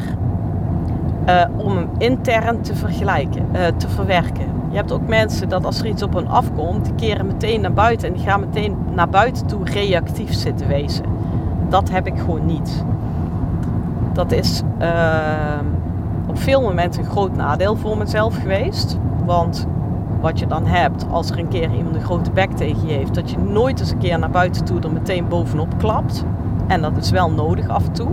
Uh, 1.30 1.44
om 1.58 1.76
hem 1.76 1.90
intern 1.98 2.62
te 2.62 2.76
vergelijken, 2.76 3.46
uh, 3.54 3.66
te 3.78 3.90
verwerken. 3.90 4.46
Je 4.70 4.76
hebt 4.76 4.92
ook 4.92 5.08
mensen 5.08 5.50
dat 5.50 5.66
als 5.66 5.80
er 5.80 5.86
iets 5.86 6.04
op 6.04 6.14
hen 6.14 6.28
afkomt, 6.28 6.86
die 6.86 6.96
keren 6.96 7.26
meteen 7.26 7.62
naar 7.62 7.74
buiten 7.74 8.08
en 8.08 8.14
die 8.14 8.24
gaan 8.24 8.40
meteen 8.40 8.78
naar 8.94 9.10
buiten 9.10 9.48
toe 9.48 9.66
reactief 9.66 10.34
zitten 10.34 10.68
wezen. 10.68 11.06
Dat 11.70 11.90
heb 11.90 12.08
ik 12.08 12.20
gewoon 12.20 12.46
niet. 12.46 12.84
Dat 14.14 14.32
is 14.32 14.62
uh, 14.82 14.88
op 16.28 16.40
veel 16.40 16.62
momenten 16.62 17.04
een 17.04 17.10
groot 17.10 17.36
nadeel 17.36 17.76
voor 17.76 17.98
mezelf 17.98 18.36
geweest. 18.42 18.98
Want 19.26 19.68
wat 20.22 20.40
je 20.40 20.48
dan 20.48 20.66
hebt 20.66 21.06
als 21.12 21.30
er 21.30 21.40
een 21.40 21.48
keer 21.48 21.72
iemand 21.76 21.96
een 21.96 22.02
grote 22.02 22.32
bek 22.32 22.52
tegen 22.52 22.88
je 22.88 22.94
heeft, 22.94 23.16
dat 23.16 23.32
je 23.32 23.38
nooit 23.38 23.80
eens 23.80 23.92
een 23.92 23.98
keer 23.98 24.20
naar 24.20 24.30
buiten 24.30 24.66
toe 24.66 24.80
er 24.80 24.92
meteen 24.92 25.28
bovenop 25.28 25.78
klapt. 25.78 26.26
En 26.68 26.82
dat 26.82 26.98
is 26.98 27.10
wel 27.10 27.32
nodig 27.32 27.68
af 27.68 27.86
en 27.86 27.92
toe. 27.92 28.10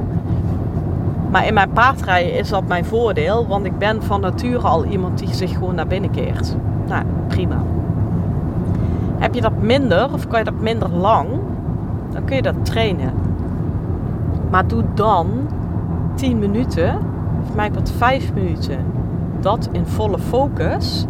Maar 1.30 1.46
in 1.46 1.54
mijn 1.54 1.70
paardrijden 1.70 2.38
is 2.38 2.48
dat 2.48 2.66
mijn 2.66 2.84
voordeel, 2.84 3.46
want 3.46 3.66
ik 3.66 3.78
ben 3.78 4.02
van 4.02 4.20
nature 4.20 4.66
al 4.66 4.84
iemand 4.84 5.18
die 5.18 5.34
zich 5.34 5.52
gewoon 5.52 5.74
naar 5.74 5.86
binnen 5.86 6.10
keert. 6.10 6.56
Nou, 6.86 7.04
prima. 7.28 7.62
Heb 9.18 9.34
je 9.34 9.40
dat 9.40 9.60
minder 9.60 10.12
of 10.12 10.28
kan 10.28 10.38
je 10.38 10.44
dat 10.44 10.60
minder 10.60 10.88
lang, 10.88 11.28
dan 12.12 12.24
kun 12.24 12.36
je 12.36 12.42
dat 12.42 12.64
trainen. 12.64 13.12
Maar 14.50 14.66
doe 14.66 14.84
dan 14.94 15.26
10 16.14 16.38
minuten, 16.38 16.98
of 17.42 17.54
mij 17.54 17.72
wat 17.72 17.92
5 17.96 18.32
minuten, 18.32 18.78
dat 19.40 19.68
in 19.72 19.86
volle 19.86 20.18
focus 20.18 21.06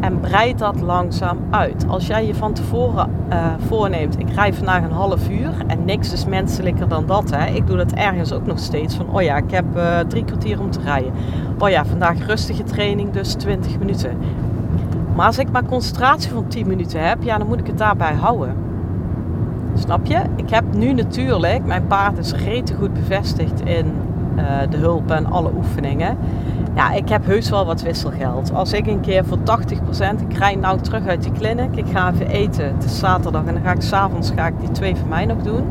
en 0.00 0.20
breid 0.20 0.58
dat 0.58 0.80
langzaam 0.80 1.38
uit. 1.50 1.84
Als 1.88 2.06
jij 2.06 2.26
je 2.26 2.34
van 2.34 2.52
tevoren 2.52 3.10
uh, 3.30 3.46
voorneemt, 3.66 4.18
ik 4.18 4.30
rij 4.30 4.54
vandaag 4.54 4.82
een 4.82 4.92
half 4.92 5.30
uur 5.30 5.52
en 5.66 5.84
niks 5.84 6.12
is 6.12 6.24
menselijker 6.24 6.88
dan 6.88 7.06
dat. 7.06 7.30
Hè. 7.30 7.46
Ik 7.46 7.66
doe 7.66 7.76
dat 7.76 7.92
ergens 7.92 8.32
ook 8.32 8.46
nog 8.46 8.58
steeds 8.58 8.94
van, 8.94 9.08
oh 9.10 9.22
ja, 9.22 9.36
ik 9.36 9.50
heb 9.50 9.64
uh, 9.76 9.98
drie 9.98 10.24
kwartier 10.24 10.60
om 10.60 10.70
te 10.70 10.80
rijden. 10.80 11.12
Oh 11.58 11.68
ja, 11.68 11.84
vandaag 11.84 12.26
rustige 12.26 12.62
training, 12.62 13.10
dus 13.10 13.32
20 13.32 13.78
minuten. 13.78 14.18
Maar 15.14 15.26
als 15.26 15.38
ik 15.38 15.50
maar 15.50 15.64
concentratie 15.64 16.30
van 16.30 16.48
10 16.48 16.66
minuten 16.66 17.08
heb, 17.08 17.22
ja, 17.22 17.38
dan 17.38 17.46
moet 17.46 17.60
ik 17.60 17.66
het 17.66 17.78
daarbij 17.78 18.14
houden. 18.14 18.54
Snap 19.74 20.06
je? 20.06 20.20
Ik 20.36 20.50
heb 20.50 20.64
nu 20.74 20.92
natuurlijk, 20.92 21.64
mijn 21.64 21.86
paard 21.86 22.18
is 22.18 22.32
rete 22.32 22.74
goed 22.74 22.94
bevestigd 22.94 23.60
in 23.60 23.92
uh, 24.36 24.44
de 24.70 24.76
hulp 24.76 25.10
en 25.10 25.26
alle 25.26 25.50
oefeningen. 25.56 26.16
Ja, 26.74 26.92
ik 26.92 27.08
heb 27.08 27.26
heus 27.26 27.50
wel 27.50 27.66
wat 27.66 27.82
wisselgeld. 27.82 28.54
Als 28.54 28.72
ik 28.72 28.86
een 28.86 29.00
keer 29.00 29.24
voor 29.24 29.38
80%, 29.38 29.40
ik 30.28 30.36
rijd 30.38 30.60
nou 30.60 30.80
terug 30.80 31.06
uit 31.06 31.22
die 31.22 31.32
clinic, 31.32 31.76
ik 31.76 31.86
ga 31.92 32.12
even 32.12 32.28
eten. 32.28 32.64
Het 32.74 32.84
is 32.84 32.98
zaterdag 32.98 33.44
en 33.44 33.54
dan 33.54 33.62
ga 33.62 33.72
ik 33.72 33.82
s'avonds 33.82 34.32
ga 34.36 34.46
ik 34.46 34.60
die 34.60 34.70
twee 34.70 34.96
van 34.96 35.08
mij 35.08 35.26
nog 35.26 35.42
doen. 35.42 35.64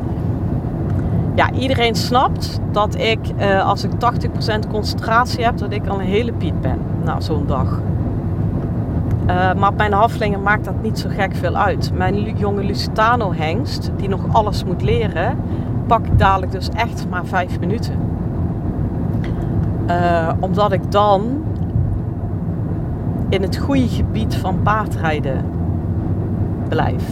Ja, 1.36 1.52
iedereen 1.52 1.96
snapt 1.96 2.60
dat 2.72 2.96
ik, 2.96 3.20
uh, 3.40 3.68
als 3.68 3.84
ik 3.84 3.92
80% 3.92 4.68
concentratie 4.72 5.44
heb, 5.44 5.58
dat 5.58 5.72
ik 5.72 5.88
al 5.88 6.00
een 6.00 6.06
hele 6.06 6.34
piet 6.34 6.62
ben 6.62 6.80
na 7.04 7.20
zo'n 7.20 7.46
dag. 7.48 7.80
Uh, 9.28 9.54
maar 9.54 9.70
op 9.70 9.78
mijn 9.78 9.94
halflingen 9.94 10.42
maakt 10.42 10.66
dat 10.66 10.82
niet 10.82 11.00
zo 11.00 11.10
gek 11.10 11.36
veel 11.36 11.56
uit. 11.56 11.92
Mijn 11.94 12.38
jonge 12.38 12.64
Lusitano 12.64 13.34
hengst, 13.34 13.92
die 13.96 14.10
nog 14.10 14.22
alles 14.32 14.64
moet 14.64 14.82
leren, 14.82 15.38
pak 15.88 16.06
ik 16.06 16.20
dadelijk 16.20 16.52
dus 16.52 16.70
echt 16.70 17.06
maar 17.10 17.26
5 17.26 17.60
minuten. 17.60 18.17
Uh, 19.90 20.30
omdat 20.40 20.72
ik 20.72 20.92
dan 20.92 21.44
in 23.30 23.42
het 23.42 23.58
goede 23.58 23.88
gebied 23.88 24.36
van 24.36 24.62
paardrijden 24.64 25.46
blijf. 26.68 27.04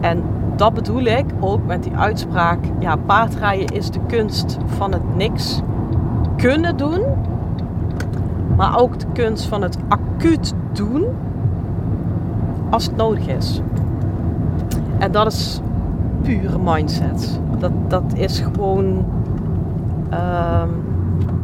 En 0.00 0.22
dat 0.56 0.74
bedoel 0.74 1.04
ik 1.04 1.24
ook 1.40 1.66
met 1.66 1.82
die 1.82 1.96
uitspraak: 1.96 2.58
ja, 2.78 2.96
paardrijden 2.96 3.76
is 3.76 3.90
de 3.90 4.00
kunst 4.06 4.58
van 4.66 4.92
het 4.92 5.16
niks 5.16 5.60
kunnen 6.36 6.76
doen, 6.76 7.02
maar 8.56 8.78
ook 8.78 8.98
de 8.98 9.06
kunst 9.12 9.44
van 9.44 9.62
het 9.62 9.76
acuut 9.88 10.54
doen 10.72 11.04
als 12.70 12.86
het 12.86 12.96
nodig 12.96 13.26
is. 13.26 13.60
En 14.98 15.12
dat 15.12 15.26
is 15.26 15.60
pure 16.22 16.58
mindset. 16.64 17.40
Dat, 17.58 17.72
dat 17.88 18.04
is 18.14 18.40
gewoon. 18.40 19.04
Uh, 20.12 20.62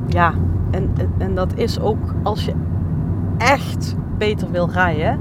ja, 0.09 0.35
en, 0.71 0.93
en 1.19 1.35
dat 1.35 1.55
is 1.55 1.81
ook 1.81 2.15
als 2.23 2.45
je 2.45 2.55
echt 3.39 3.97
beter 4.19 4.51
wil 4.51 4.71
rijden, 4.71 5.21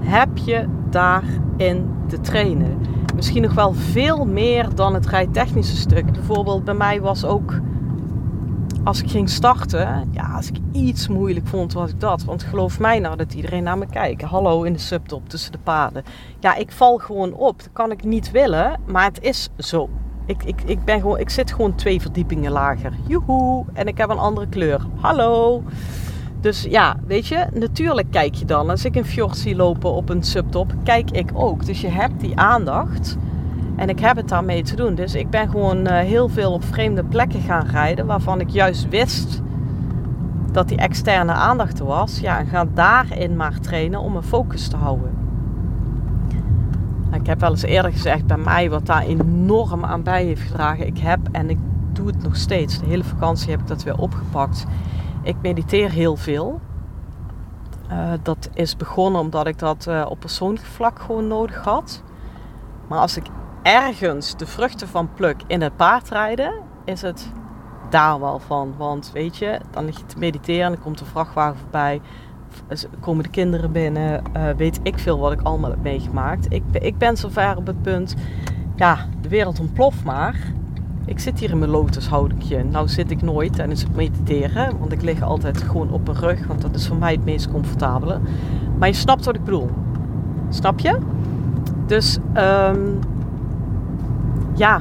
heb 0.00 0.38
je 0.38 0.66
daarin 0.90 1.90
te 2.06 2.20
trainen. 2.20 2.78
Misschien 3.14 3.42
nog 3.42 3.54
wel 3.54 3.72
veel 3.72 4.24
meer 4.24 4.74
dan 4.74 4.94
het 4.94 5.06
rijtechnische 5.06 5.76
stuk. 5.76 6.12
Bijvoorbeeld 6.12 6.64
bij 6.64 6.74
mij 6.74 7.00
was 7.00 7.24
ook 7.24 7.60
als 8.86 9.02
ik 9.02 9.10
ging 9.10 9.30
starten, 9.30 10.08
ja, 10.12 10.32
als 10.34 10.48
ik 10.48 10.56
iets 10.72 11.08
moeilijk 11.08 11.46
vond, 11.46 11.72
was 11.72 11.90
ik 11.90 12.00
dat. 12.00 12.24
Want 12.24 12.42
geloof 12.42 12.78
mij 12.78 12.98
nou 12.98 13.16
dat 13.16 13.34
iedereen 13.34 13.62
naar 13.62 13.78
me 13.78 13.86
kijkt. 13.86 14.22
Hallo 14.22 14.62
in 14.62 14.72
de 14.72 14.78
subtop 14.78 15.28
tussen 15.28 15.52
de 15.52 15.58
paden. 15.58 16.04
Ja, 16.40 16.54
ik 16.54 16.72
val 16.72 16.98
gewoon 16.98 17.32
op. 17.32 17.58
Dat 17.58 17.70
kan 17.72 17.90
ik 17.90 18.04
niet 18.04 18.30
willen, 18.30 18.80
maar 18.86 19.04
het 19.04 19.22
is 19.22 19.48
zo. 19.58 19.88
Ik, 20.26 20.44
ik, 20.44 20.62
ik, 20.64 20.84
ben 20.84 21.00
gewoon, 21.00 21.18
ik 21.18 21.30
zit 21.30 21.52
gewoon 21.52 21.74
twee 21.74 22.00
verdiepingen 22.00 22.52
lager. 22.52 22.92
Joehoe. 23.06 23.64
En 23.72 23.86
ik 23.86 23.98
heb 23.98 24.10
een 24.10 24.18
andere 24.18 24.46
kleur. 24.46 24.80
Hallo. 25.00 25.62
Dus 26.40 26.62
ja, 26.62 26.96
weet 27.06 27.26
je, 27.26 27.46
natuurlijk 27.54 28.10
kijk 28.10 28.34
je 28.34 28.44
dan. 28.44 28.70
Als 28.70 28.84
ik 28.84 28.96
een 28.96 29.04
fjord 29.04 29.36
zie 29.36 29.56
lopen 29.56 29.92
op 29.92 30.08
een 30.08 30.22
subtop, 30.22 30.74
kijk 30.82 31.10
ik 31.10 31.30
ook. 31.34 31.66
Dus 31.66 31.80
je 31.80 31.88
hebt 31.88 32.20
die 32.20 32.38
aandacht. 32.38 33.16
En 33.76 33.88
ik 33.88 34.00
heb 34.00 34.16
het 34.16 34.28
daarmee 34.28 34.62
te 34.62 34.76
doen. 34.76 34.94
Dus 34.94 35.14
ik 35.14 35.30
ben 35.30 35.50
gewoon 35.50 35.86
uh, 35.86 35.98
heel 35.98 36.28
veel 36.28 36.52
op 36.52 36.64
vreemde 36.64 37.04
plekken 37.04 37.40
gaan 37.40 37.66
rijden. 37.66 38.06
Waarvan 38.06 38.40
ik 38.40 38.48
juist 38.48 38.88
wist 38.88 39.42
dat 40.52 40.68
die 40.68 40.78
externe 40.78 41.32
aandacht 41.32 41.78
er 41.78 41.86
was. 41.86 42.20
Ja, 42.20 42.38
en 42.38 42.46
ga 42.46 42.66
daarin 42.74 43.36
maar 43.36 43.60
trainen 43.60 44.00
om 44.00 44.16
een 44.16 44.22
focus 44.22 44.68
te 44.68 44.76
houden. 44.76 45.25
Ik 47.12 47.26
heb 47.26 47.40
wel 47.40 47.50
eens 47.50 47.62
eerder 47.62 47.92
gezegd 47.92 48.26
bij 48.26 48.36
mij 48.36 48.70
wat 48.70 48.86
daar 48.86 49.02
enorm 49.02 49.84
aan 49.84 50.02
bij 50.02 50.24
heeft 50.24 50.42
gedragen. 50.42 50.86
Ik 50.86 50.98
heb 50.98 51.20
en 51.32 51.50
ik 51.50 51.58
doe 51.92 52.06
het 52.06 52.22
nog 52.22 52.36
steeds. 52.36 52.78
De 52.78 52.86
hele 52.86 53.04
vakantie 53.04 53.50
heb 53.50 53.60
ik 53.60 53.66
dat 53.66 53.82
weer 53.82 53.98
opgepakt. 53.98 54.66
Ik 55.22 55.36
mediteer 55.42 55.90
heel 55.90 56.16
veel. 56.16 56.60
Uh, 57.90 58.12
dat 58.22 58.50
is 58.54 58.76
begonnen 58.76 59.20
omdat 59.20 59.46
ik 59.46 59.58
dat 59.58 59.86
uh, 59.88 60.06
op 60.08 60.20
persoonlijk 60.20 60.64
vlak 60.64 60.98
gewoon 61.00 61.26
nodig 61.26 61.64
had. 61.64 62.02
Maar 62.88 62.98
als 62.98 63.16
ik 63.16 63.26
ergens 63.62 64.36
de 64.36 64.46
vruchten 64.46 64.88
van 64.88 65.08
pluk 65.14 65.42
in 65.46 65.60
het 65.60 65.76
paardrijden, 65.76 66.52
is 66.84 67.02
het 67.02 67.32
daar 67.90 68.20
wel 68.20 68.38
van. 68.38 68.74
Want 68.76 69.10
weet 69.12 69.36
je, 69.36 69.60
dan 69.70 69.84
lig 69.84 69.98
je 69.98 70.06
te 70.06 70.18
mediteren 70.18 70.64
en 70.64 70.72
dan 70.72 70.82
komt 70.82 71.00
een 71.00 71.06
vrachtwagen 71.06 71.58
voorbij 71.58 72.00
komen 73.00 73.22
de 73.22 73.30
kinderen 73.30 73.72
binnen, 73.72 74.22
uh, 74.36 74.48
weet 74.56 74.80
ik 74.82 74.98
veel 74.98 75.18
wat 75.18 75.32
ik 75.32 75.40
allemaal 75.42 75.70
heb 75.70 75.82
meegemaakt. 75.82 76.46
Ik, 76.48 76.62
ik 76.72 76.98
ben 76.98 77.16
zover 77.16 77.56
op 77.56 77.66
het 77.66 77.82
punt, 77.82 78.14
ja, 78.74 78.98
de 79.20 79.28
wereld 79.28 79.60
ontploft 79.60 80.04
maar. 80.04 80.34
Ik 81.04 81.18
zit 81.18 81.38
hier 81.38 81.50
in 81.50 81.58
mijn 81.58 81.70
lotushoudingje. 81.70 82.64
Nou 82.64 82.88
zit 82.88 83.10
ik 83.10 83.22
nooit 83.22 83.52
tijdens 83.52 83.82
het 83.82 83.96
mediteren, 83.96 84.78
want 84.78 84.92
ik 84.92 85.02
lig 85.02 85.22
altijd 85.22 85.62
gewoon 85.62 85.90
op 85.90 86.06
mijn 86.06 86.18
rug, 86.18 86.46
want 86.46 86.62
dat 86.62 86.74
is 86.74 86.86
voor 86.86 86.96
mij 86.96 87.12
het 87.12 87.24
meest 87.24 87.50
comfortabele. 87.50 88.20
Maar 88.78 88.88
je 88.88 88.94
snapt 88.94 89.24
wat 89.24 89.34
ik 89.34 89.44
bedoel. 89.44 89.70
Snap 90.48 90.80
je? 90.80 90.98
Dus 91.86 92.18
um, 92.34 92.98
ja, 94.54 94.80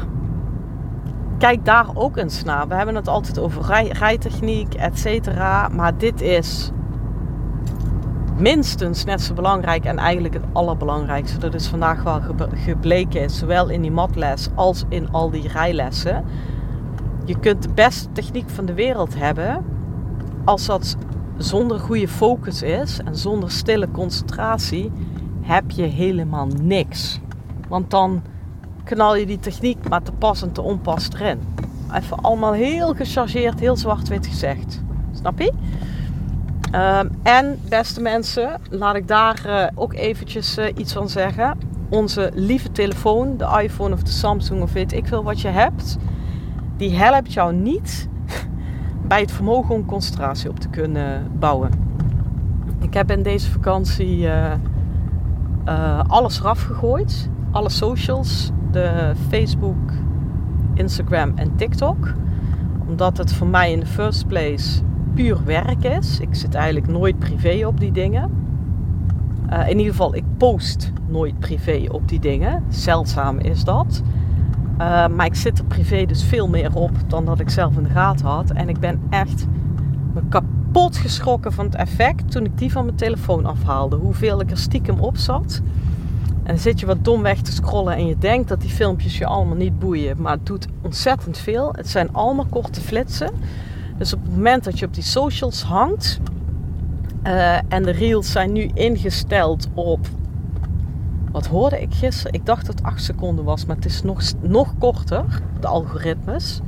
kijk 1.37 1.65
daar 1.65 1.85
ook 1.93 2.17
eens 2.17 2.43
naar. 2.43 2.67
We 2.67 2.75
hebben 2.75 2.95
het 2.95 3.07
altijd 3.07 3.39
over 3.39 3.65
rij, 3.65 3.87
rijtechniek, 3.87 4.73
et 4.73 4.99
cetera. 4.99 5.67
Maar 5.67 5.97
dit 5.97 6.21
is 6.21 6.71
minstens 8.37 9.03
net 9.03 9.21
zo 9.21 9.33
belangrijk 9.33 9.85
en 9.85 9.97
eigenlijk 9.97 10.33
het 10.33 10.43
allerbelangrijkste. 10.53 11.37
Dat 11.37 11.53
is 11.53 11.67
vandaag 11.67 12.03
wel 12.03 12.21
gebleken, 12.53 13.29
zowel 13.29 13.69
in 13.69 13.81
die 13.81 13.91
matles 13.91 14.49
als 14.55 14.83
in 14.89 15.11
al 15.11 15.29
die 15.29 15.47
rijlessen. 15.47 16.25
Je 17.25 17.39
kunt 17.39 17.63
de 17.63 17.73
beste 17.73 18.11
techniek 18.11 18.49
van 18.49 18.65
de 18.65 18.73
wereld 18.73 19.15
hebben 19.15 19.65
als 20.45 20.65
dat 20.65 20.95
zonder 21.37 21.79
goede 21.79 22.07
focus 22.07 22.61
is 22.61 22.99
en 23.05 23.15
zonder 23.15 23.51
stille 23.51 23.91
concentratie, 23.91 24.91
heb 25.41 25.71
je 25.71 25.83
helemaal 25.83 26.47
niks. 26.61 27.19
Want 27.67 27.91
dan 27.91 28.21
knal 28.83 29.15
je 29.15 29.25
die 29.25 29.39
techniek 29.39 29.89
maar 29.89 30.01
te 30.01 30.11
pas 30.11 30.41
en 30.41 30.51
te 30.51 30.61
onpas 30.61 31.09
erin. 31.13 31.39
Even 31.93 32.17
allemaal 32.21 32.53
heel 32.53 32.93
gechargeerd, 32.93 33.59
heel 33.59 33.77
zwart-wit 33.77 34.27
gezegd. 34.27 34.81
Snap 35.11 35.39
je? 35.39 35.53
Um, 36.75 37.09
en 37.23 37.59
beste 37.69 38.01
mensen, 38.01 38.61
laat 38.69 38.95
ik 38.95 39.07
daar 39.07 39.43
uh, 39.47 39.65
ook 39.75 39.93
eventjes 39.93 40.57
uh, 40.57 40.65
iets 40.75 40.93
van 40.93 41.09
zeggen. 41.09 41.57
Onze 41.89 42.31
lieve 42.33 42.71
telefoon, 42.71 43.37
de 43.37 43.59
iPhone 43.61 43.93
of 43.93 44.03
de 44.03 44.11
Samsung 44.11 44.61
of 44.61 44.73
weet 44.73 44.93
ik 44.93 45.07
veel 45.07 45.23
wat 45.23 45.41
je 45.41 45.47
hebt, 45.47 45.97
die 46.77 46.95
helpt 46.95 47.33
jou 47.33 47.53
niet 47.53 48.09
bij 49.07 49.19
het 49.19 49.31
vermogen 49.31 49.75
om 49.75 49.85
concentratie 49.85 50.49
op 50.49 50.59
te 50.59 50.69
kunnen 50.69 51.31
bouwen. 51.39 51.69
Ik 52.81 52.93
heb 52.93 53.11
in 53.11 53.23
deze 53.23 53.51
vakantie 53.51 54.17
uh, 54.17 55.99
alles 56.07 56.39
eraf 56.39 56.61
gegooid. 56.61 57.29
Alle 57.51 57.69
socials, 57.69 58.51
de 58.71 59.13
Facebook, 59.29 59.91
Instagram 60.73 61.31
en 61.35 61.55
TikTok. 61.55 62.13
Omdat 62.87 63.17
het 63.17 63.33
voor 63.33 63.47
mij 63.47 63.71
in 63.71 63.79
de 63.79 63.85
first 63.85 64.27
place 64.27 64.81
puur 65.15 65.43
werk 65.45 65.83
is. 65.83 66.19
Ik 66.19 66.35
zit 66.35 66.53
eigenlijk 66.53 66.87
nooit 66.87 67.19
privé 67.19 67.67
op 67.67 67.79
die 67.79 67.91
dingen. 67.91 68.31
Uh, 69.49 69.69
in 69.69 69.77
ieder 69.77 69.91
geval, 69.91 70.15
ik 70.15 70.23
post 70.37 70.91
nooit 71.07 71.39
privé 71.39 71.85
op 71.91 72.07
die 72.09 72.19
dingen. 72.19 72.63
Zeldzaam 72.69 73.39
is 73.39 73.63
dat. 73.63 74.01
Uh, 74.71 75.07
maar 75.07 75.25
ik 75.25 75.35
zit 75.35 75.59
er 75.59 75.65
privé 75.65 76.05
dus 76.05 76.23
veel 76.23 76.49
meer 76.49 76.75
op 76.75 76.91
dan 77.07 77.25
dat 77.25 77.39
ik 77.39 77.49
zelf 77.49 77.77
in 77.77 77.83
de 77.83 77.89
gaten 77.89 78.25
had. 78.25 78.51
En 78.51 78.69
ik 78.69 78.79
ben 78.79 79.01
echt 79.09 79.47
me 80.13 80.21
kapot 80.29 80.97
geschrokken 80.97 81.53
van 81.53 81.65
het 81.65 81.75
effect 81.75 82.31
toen 82.31 82.45
ik 82.45 82.57
die 82.57 82.71
van 82.71 82.85
mijn 82.85 82.97
telefoon 82.97 83.45
afhaalde. 83.45 83.95
Hoeveel 83.95 84.41
ik 84.41 84.51
er 84.51 84.57
stiekem 84.57 84.99
op 84.99 85.17
zat. 85.17 85.61
En 86.43 86.59
zit 86.59 86.79
je 86.79 86.85
wat 86.85 87.03
dom 87.03 87.21
weg 87.21 87.41
te 87.41 87.51
scrollen 87.51 87.95
en 87.95 88.07
je 88.07 88.17
denkt 88.17 88.47
dat 88.47 88.61
die 88.61 88.69
filmpjes 88.69 89.17
je 89.17 89.25
allemaal 89.25 89.55
niet 89.55 89.79
boeien. 89.79 90.21
Maar 90.21 90.33
het 90.33 90.45
doet 90.45 90.67
ontzettend 90.81 91.37
veel. 91.37 91.73
Het 91.75 91.89
zijn 91.89 92.13
allemaal 92.13 92.45
korte 92.49 92.81
flitsen. 92.81 93.31
Dus 93.97 94.13
op 94.13 94.21
het 94.21 94.31
moment 94.31 94.63
dat 94.63 94.79
je 94.79 94.85
op 94.85 94.93
die 94.93 95.03
socials 95.03 95.61
hangt 95.61 96.19
uh, 97.27 97.57
en 97.73 97.83
de 97.83 97.91
reels 97.91 98.31
zijn 98.31 98.51
nu 98.51 98.69
ingesteld 98.73 99.67
op 99.73 100.07
Wat 101.31 101.47
hoorde 101.47 101.81
ik 101.81 101.93
gisteren? 101.93 102.33
Ik 102.33 102.45
dacht 102.45 102.65
dat 102.65 102.75
het 102.75 102.85
8 102.85 103.03
seconden 103.03 103.45
was, 103.45 103.65
maar 103.65 103.75
het 103.75 103.85
is 103.85 104.03
nog, 104.03 104.21
nog 104.41 104.73
korter, 104.79 105.41
de 105.59 105.67
algoritmes. 105.67 106.61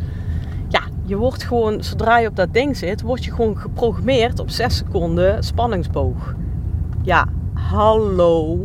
Ja, 0.68 0.82
je 1.06 1.16
wordt 1.16 1.44
gewoon, 1.44 1.84
zodra 1.84 2.18
je 2.18 2.28
op 2.28 2.36
dat 2.36 2.54
ding 2.54 2.78
zit, 2.78 3.02
word 3.02 3.26
je 3.26 3.32
gewoon 3.32 3.58
geprogrammeerd 3.58 4.40
op 4.40 4.50
6 4.50 4.78
seconden 4.78 5.44
spanningsboog. 5.44 6.36
Ja, 7.02 7.28
hallo. 7.54 8.60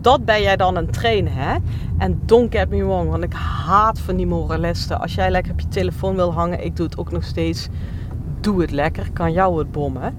Dat 0.00 0.24
ben 0.24 0.42
jij 0.42 0.56
dan 0.56 0.76
een 0.76 0.90
trainen, 0.90 1.32
hè? 1.32 1.56
En 1.98 2.20
don't 2.24 2.54
get 2.54 2.68
me 2.70 2.84
wrong, 2.84 3.10
want 3.10 3.24
ik 3.24 3.32
haat 3.66 3.98
van 3.98 4.16
die 4.16 4.26
moralisten. 4.26 5.00
Als 5.00 5.14
jij 5.14 5.30
lekker 5.30 5.52
op 5.52 5.60
je 5.60 5.68
telefoon 5.68 6.14
wil 6.14 6.32
hangen, 6.32 6.64
ik 6.64 6.76
doe 6.76 6.86
het 6.86 6.98
ook 6.98 7.12
nog 7.12 7.24
steeds. 7.24 7.68
Doe 8.44 8.60
het 8.60 8.70
lekker, 8.70 9.12
kan 9.12 9.32
jou 9.32 9.58
het 9.58 9.72
bommen. 9.72 10.16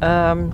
Um, 0.00 0.50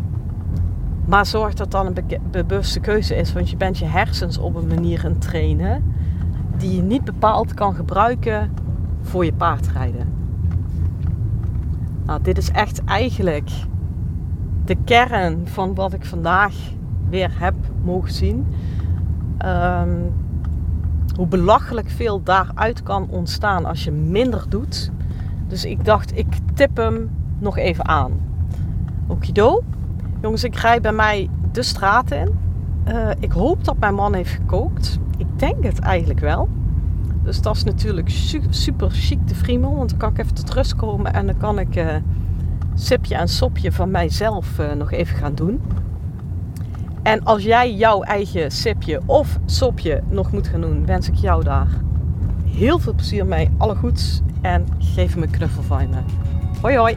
maar 1.05 1.27
zorg 1.27 1.55
dat 1.55 1.71
dan 1.71 1.87
een 1.87 2.21
bewuste 2.31 2.81
keuze 2.81 3.17
is, 3.17 3.33
want 3.33 3.51
je 3.51 3.57
bent 3.57 3.79
je 3.79 3.85
hersens 3.85 4.39
op 4.39 4.55
een 4.55 4.67
manier 4.67 5.05
aan 5.05 5.19
trainen 5.19 5.95
die 6.57 6.77
je 6.77 6.83
niet 6.83 7.05
bepaald 7.05 7.55
kan 7.55 7.75
gebruiken 7.75 8.51
voor 9.01 9.25
je 9.25 9.33
paardrijden. 9.33 10.13
Nou, 12.05 12.23
dit 12.23 12.39
is 12.39 12.51
echt 12.51 12.85
eigenlijk 12.85 13.51
de 14.65 14.77
kern 14.85 15.49
van 15.49 15.75
wat 15.75 15.93
ik 15.93 16.05
vandaag 16.05 16.55
weer 17.09 17.31
heb 17.35 17.55
mogen 17.83 18.13
zien. 18.13 18.47
Ehm, 19.39 19.97
hoe 21.17 21.27
belachelijk 21.27 21.91
veel 21.91 22.23
daaruit 22.23 22.83
kan 22.83 23.09
ontstaan 23.11 23.65
als 23.65 23.85
je 23.85 23.91
minder 23.91 24.45
doet. 24.49 24.91
Dus 25.49 25.65
ik 25.65 25.85
dacht, 25.85 26.17
ik 26.19 26.27
tip 26.55 26.77
hem 26.77 27.11
nog 27.39 27.57
even 27.57 27.89
aan. 27.89 28.13
Okido. 29.07 29.63
Jongens, 30.23 30.45
ik 30.45 30.55
rij 30.55 30.81
bij 30.81 30.93
mij 30.93 31.29
de 31.53 31.63
straat 31.63 32.11
in. 32.11 32.39
Uh, 32.89 33.11
ik 33.19 33.33
hoop 33.33 33.65
dat 33.65 33.79
mijn 33.79 33.95
man 33.95 34.15
heeft 34.15 34.31
gekookt. 34.31 34.99
Ik 35.17 35.27
denk 35.37 35.65
het 35.65 35.79
eigenlijk 35.79 36.21
wel. 36.21 36.49
Dus 37.23 37.41
dat 37.41 37.57
is 37.57 37.65
natuurlijk 37.65 38.11
super 38.51 38.91
chic 38.91 39.29
de 39.29 39.35
friemel. 39.35 39.77
Want 39.77 39.91
dan 39.91 39.99
kan 39.99 40.11
ik 40.11 40.19
even 40.19 40.35
tot 40.35 40.51
rust 40.51 40.77
komen 40.77 41.13
en 41.13 41.27
dan 41.27 41.37
kan 41.37 41.59
ik 41.59 41.77
uh, 41.77 41.87
sipje 42.75 43.15
en 43.15 43.29
sopje 43.29 43.73
van 43.73 43.91
mijzelf 43.91 44.59
uh, 44.59 44.73
nog 44.73 44.93
even 44.93 45.17
gaan 45.17 45.35
doen. 45.35 45.61
En 47.03 47.25
als 47.25 47.43
jij 47.43 47.75
jouw 47.75 48.03
eigen 48.03 48.51
sipje 48.51 49.01
of 49.07 49.39
sopje 49.45 50.03
nog 50.09 50.33
moet 50.33 50.49
gaan 50.49 50.61
doen, 50.61 50.87
wens 50.87 51.09
ik 51.09 51.15
jou 51.15 51.45
daar 51.45 51.69
heel 52.59 52.79
veel 52.79 52.95
plezier 52.95 53.27
mee. 53.27 53.51
Alle 53.59 53.75
goeds 53.75 54.21
en 54.43 54.67
geef 54.79 55.17
me 55.17 55.23
een 55.23 55.31
knuffel 55.31 55.63
van 55.63 55.89
me. 55.89 55.97
Hoi 56.61 56.77
hoi! 56.77 56.97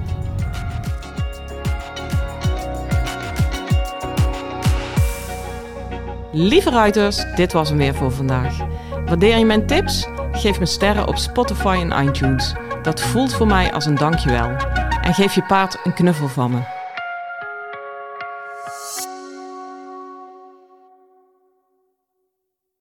Lieve 6.32 6.70
ruiters, 6.70 7.26
dit 7.36 7.54
was 7.54 7.70
hem 7.70 7.78
weer 7.78 7.96
voor 7.96 8.12
vandaag. 8.12 8.58
Waardeer 9.06 9.38
je 9.38 9.46
mijn 9.46 9.68
tips? 9.68 10.08
Geef 10.32 10.60
me 10.60 10.66
sterren 10.66 11.08
op 11.08 11.18
Spotify 11.18 11.86
en 11.90 12.08
iTunes. 12.08 12.54
Dat 12.84 13.02
voelt 13.02 13.34
voor 13.34 13.48
mij 13.48 13.74
als 13.74 13.86
een 13.86 13.96
dankjewel. 13.96 14.50
En 15.02 15.14
geef 15.14 15.36
je 15.36 15.44
paard 15.44 15.80
een 15.84 15.94
knuffel 15.94 16.28
van 16.28 16.52
me. 16.52 16.81